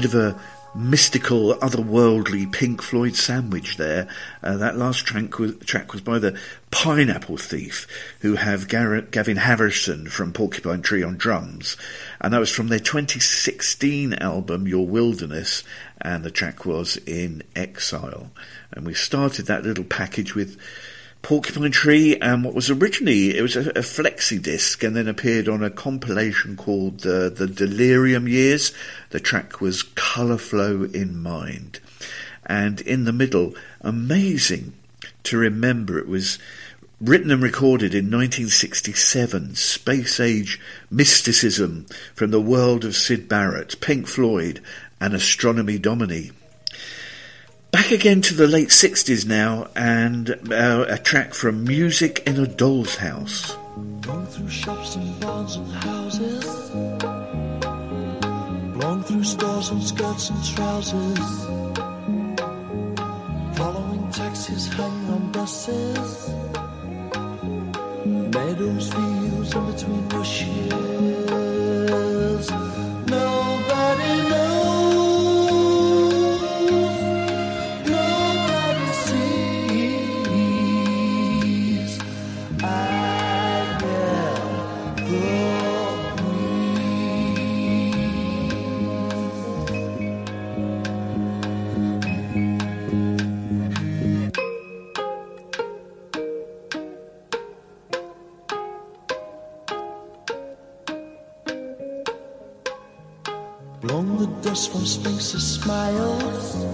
[0.00, 0.40] Bit of a
[0.74, 4.08] mystical, otherworldly Pink Floyd sandwich there.
[4.42, 6.38] Uh, that last track was, track was by the
[6.70, 7.86] Pineapple Thief,
[8.20, 11.76] who have Gavin Harrison from Porcupine Tree on drums.
[12.18, 15.64] And that was from their 2016 album, Your Wilderness,
[16.00, 18.30] and the track was In Exile.
[18.72, 20.56] And we started that little package with
[21.22, 25.48] Porcupine Tree and what was originally it was a, a flexi disc and then appeared
[25.48, 28.72] on a compilation called uh, the Delerium Years.
[29.10, 31.80] The track was Colour Flow in Mind,
[32.46, 34.72] and in the middle, amazing
[35.24, 36.38] to remember it was
[37.00, 39.54] written and recorded in 1967.
[39.54, 40.60] Space Age
[40.90, 44.60] mysticism from the world of Syd Barrett, Pink Floyd,
[45.00, 46.32] and Astronomy Domine.
[47.70, 52.46] Back again to the late 60s now, and uh, a track from Music in a
[52.46, 53.56] Doll's House.
[54.00, 56.70] Going through shops and barns and houses.
[58.74, 61.44] Blowing through stores and skirts and trousers.
[63.56, 66.28] Following taxis, on buses.
[68.04, 70.70] Meadows, fields, between bushes.
[73.06, 73.59] Nobody
[104.50, 106.66] Dust from Sphinx's smiles,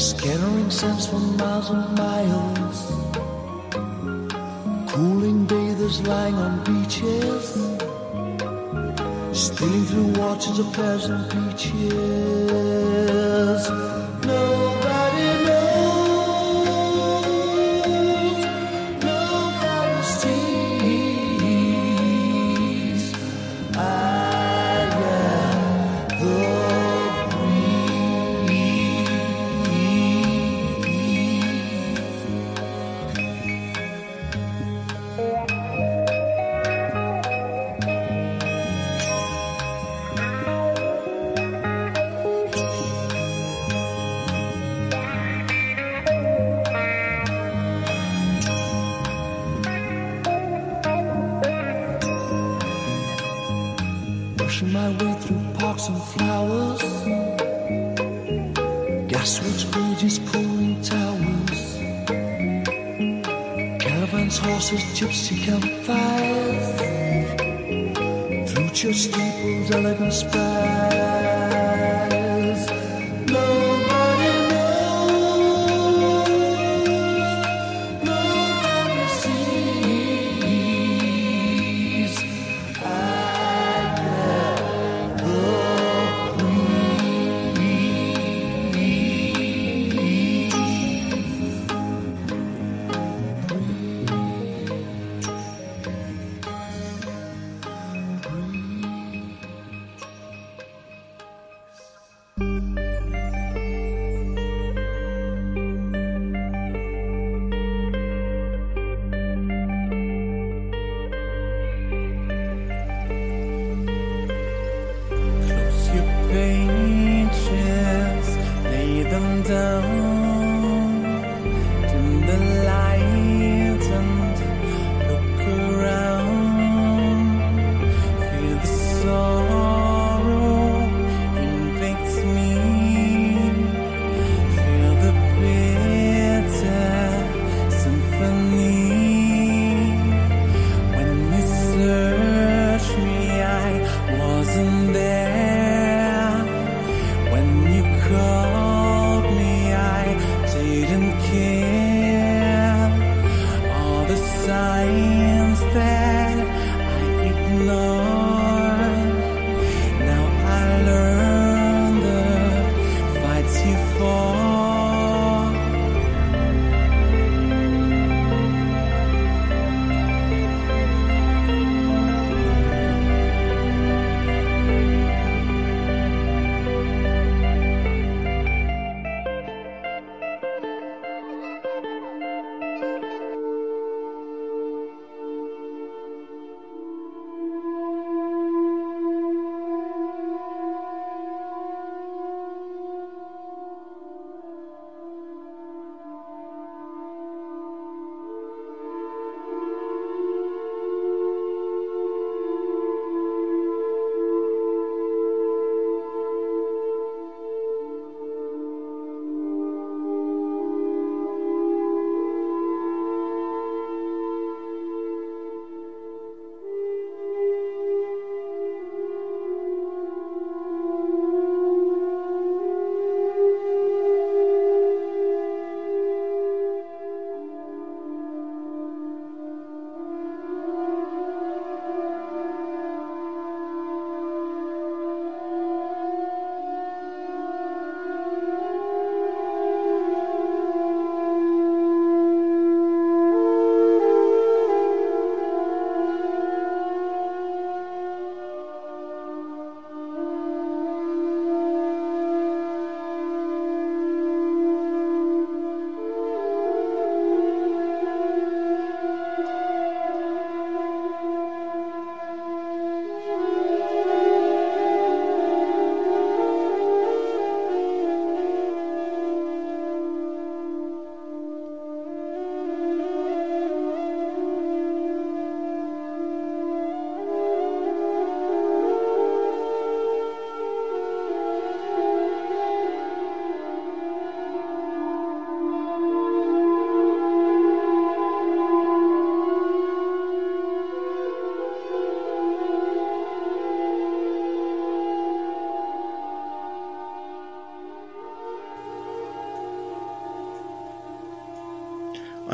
[0.00, 2.78] scattering scents for miles and miles.
[4.92, 7.54] Cooling bathers lying on beaches,
[9.32, 11.82] stealing through waters of pleasant beaches.
[14.24, 14.63] Nobody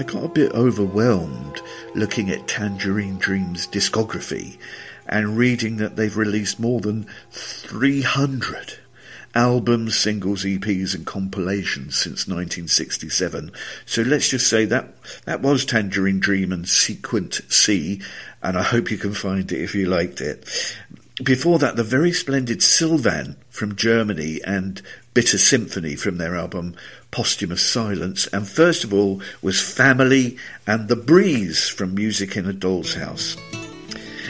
[0.00, 1.60] I got a bit overwhelmed
[1.94, 4.56] looking at Tangerine Dream's discography
[5.06, 8.78] and reading that they've released more than 300
[9.34, 13.52] albums, singles, EPs and compilations since 1967.
[13.84, 14.94] So let's just say that
[15.26, 18.00] that was Tangerine Dream and Sequent C
[18.42, 20.46] and I hope you can find it if you liked it.
[21.22, 24.80] Before that, the very splendid Sylvan from Germany and
[25.12, 26.74] Bitter Symphony from their album
[27.10, 28.26] Posthumous Silence.
[28.28, 33.36] And first of all was Family and The Breeze from Music in a Doll's House.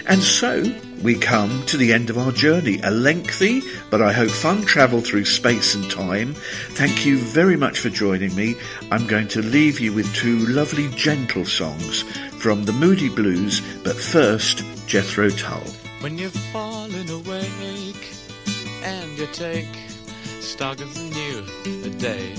[0.06, 0.64] And so
[1.00, 5.00] we come to the end of our journey, a lengthy but I hope fun travel
[5.00, 6.34] through space and time.
[6.70, 8.56] Thank you very much for joining me.
[8.90, 12.02] I'm going to leave you with two lovely gentle songs
[12.40, 15.62] from the Moody Blues, but first Jethro Tull.
[16.00, 18.14] When you've fallen awake
[18.82, 19.68] and you take
[20.40, 22.32] stock of the new day,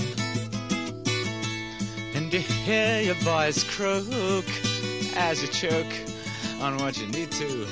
[2.14, 4.44] and you hear your voice croak
[5.14, 5.94] as you choke
[6.60, 7.66] on what you need to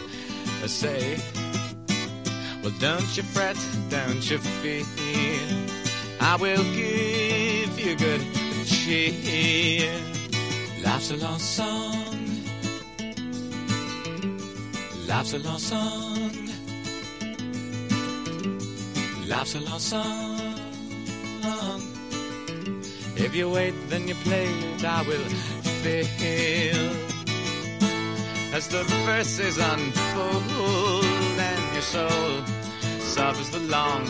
[0.69, 1.19] say.
[2.63, 3.57] Well, don't you fret,
[3.89, 4.87] don't you fear.
[6.21, 8.25] I will give you good
[8.65, 9.93] cheer.
[10.85, 12.30] Life's a long song.
[15.11, 16.31] Life's a long song.
[19.27, 20.41] Life's a long song.
[23.17, 24.85] If you wait, then you play it.
[24.85, 25.29] I will
[25.83, 26.91] feel
[28.55, 31.05] as the verses unfold
[31.51, 32.45] and your soul
[33.01, 34.05] suffers the long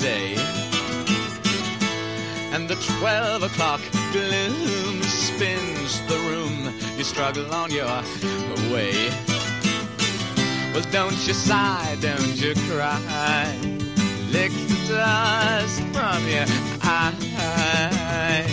[0.00, 0.34] day.
[2.52, 3.80] And the twelve o'clock
[4.12, 6.74] gloom spins the room.
[6.98, 8.02] You struggle on your
[8.70, 9.31] way.
[10.72, 13.58] Well, don't you sigh, don't you cry.
[14.30, 16.46] Lick the dust from your
[16.82, 18.46] eye.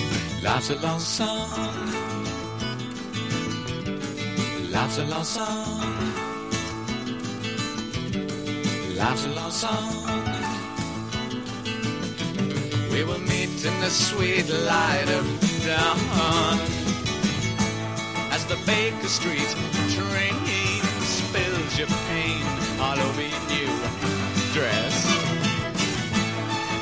[0.43, 1.49] Life's a long song.
[4.69, 5.79] Life's a long song.
[8.97, 9.93] Life's a long song.
[12.91, 15.25] We will meet in the sweet light of
[15.65, 16.59] dawn
[18.31, 19.55] as the Baker Street
[19.95, 20.38] train
[21.79, 22.43] your pain
[22.81, 23.71] all over new
[24.51, 24.95] dress.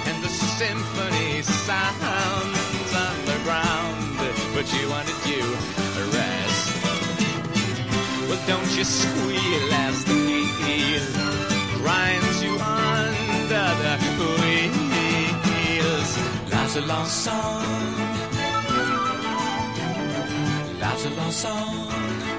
[0.07, 4.17] And the symphony sounds underground,
[4.55, 5.43] but you wanted you
[6.01, 6.65] a rest.
[8.27, 11.07] Well, don't you squeal as the wheel
[11.77, 13.95] grinds you under the
[14.41, 16.11] wheels.
[16.51, 17.63] Life's a long song.
[20.79, 22.36] Life's a long song.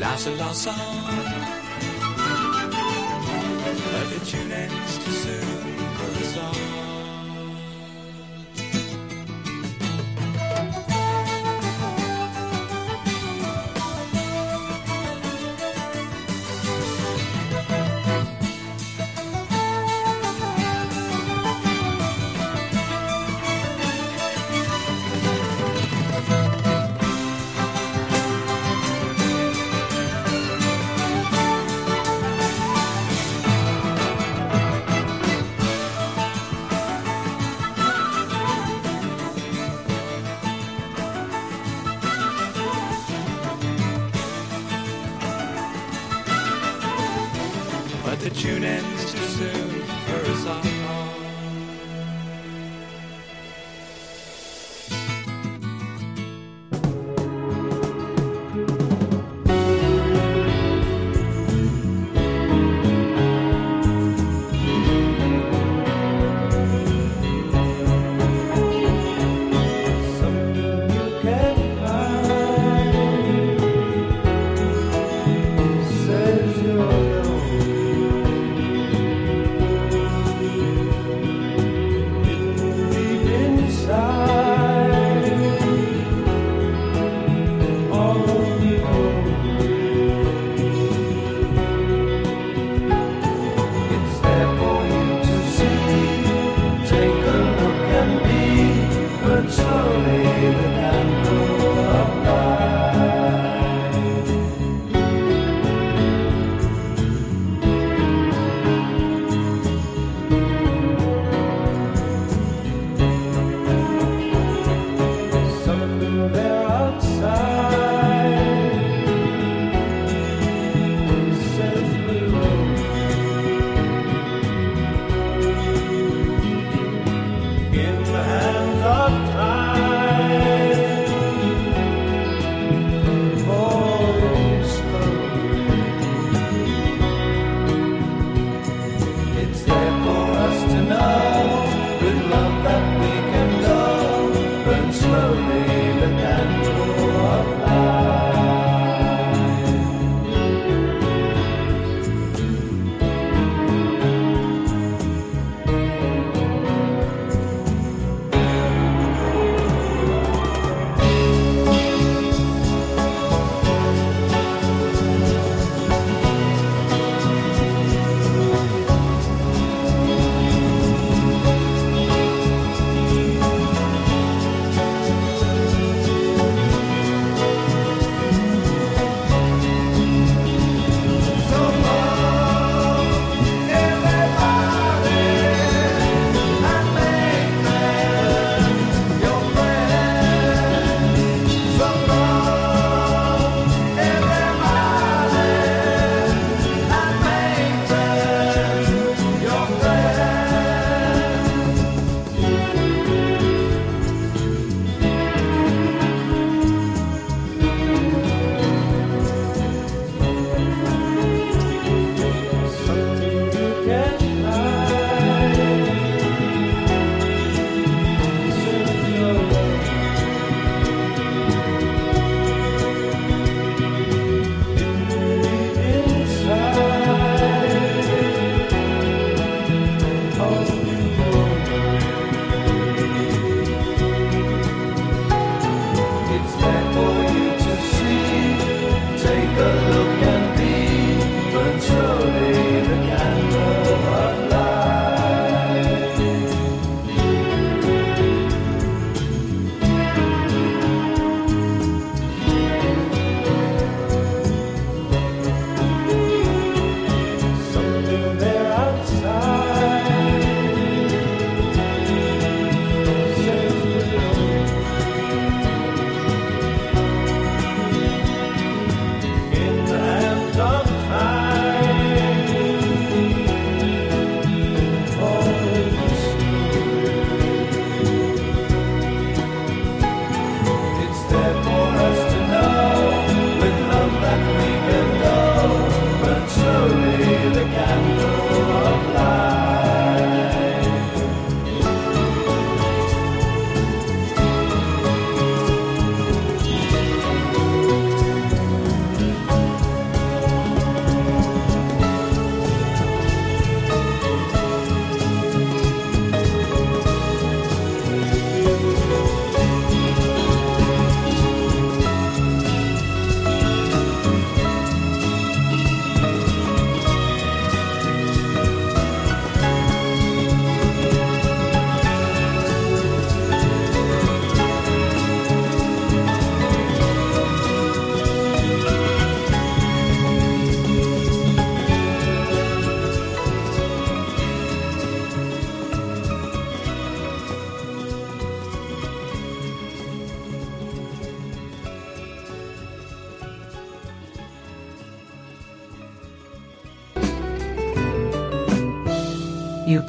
[0.00, 0.16] Long
[0.54, 0.74] song.
[3.92, 5.42] But the tune ends too soon
[5.94, 6.69] for the song.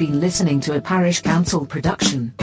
[0.01, 2.33] Been listening to a Parish Counsel production.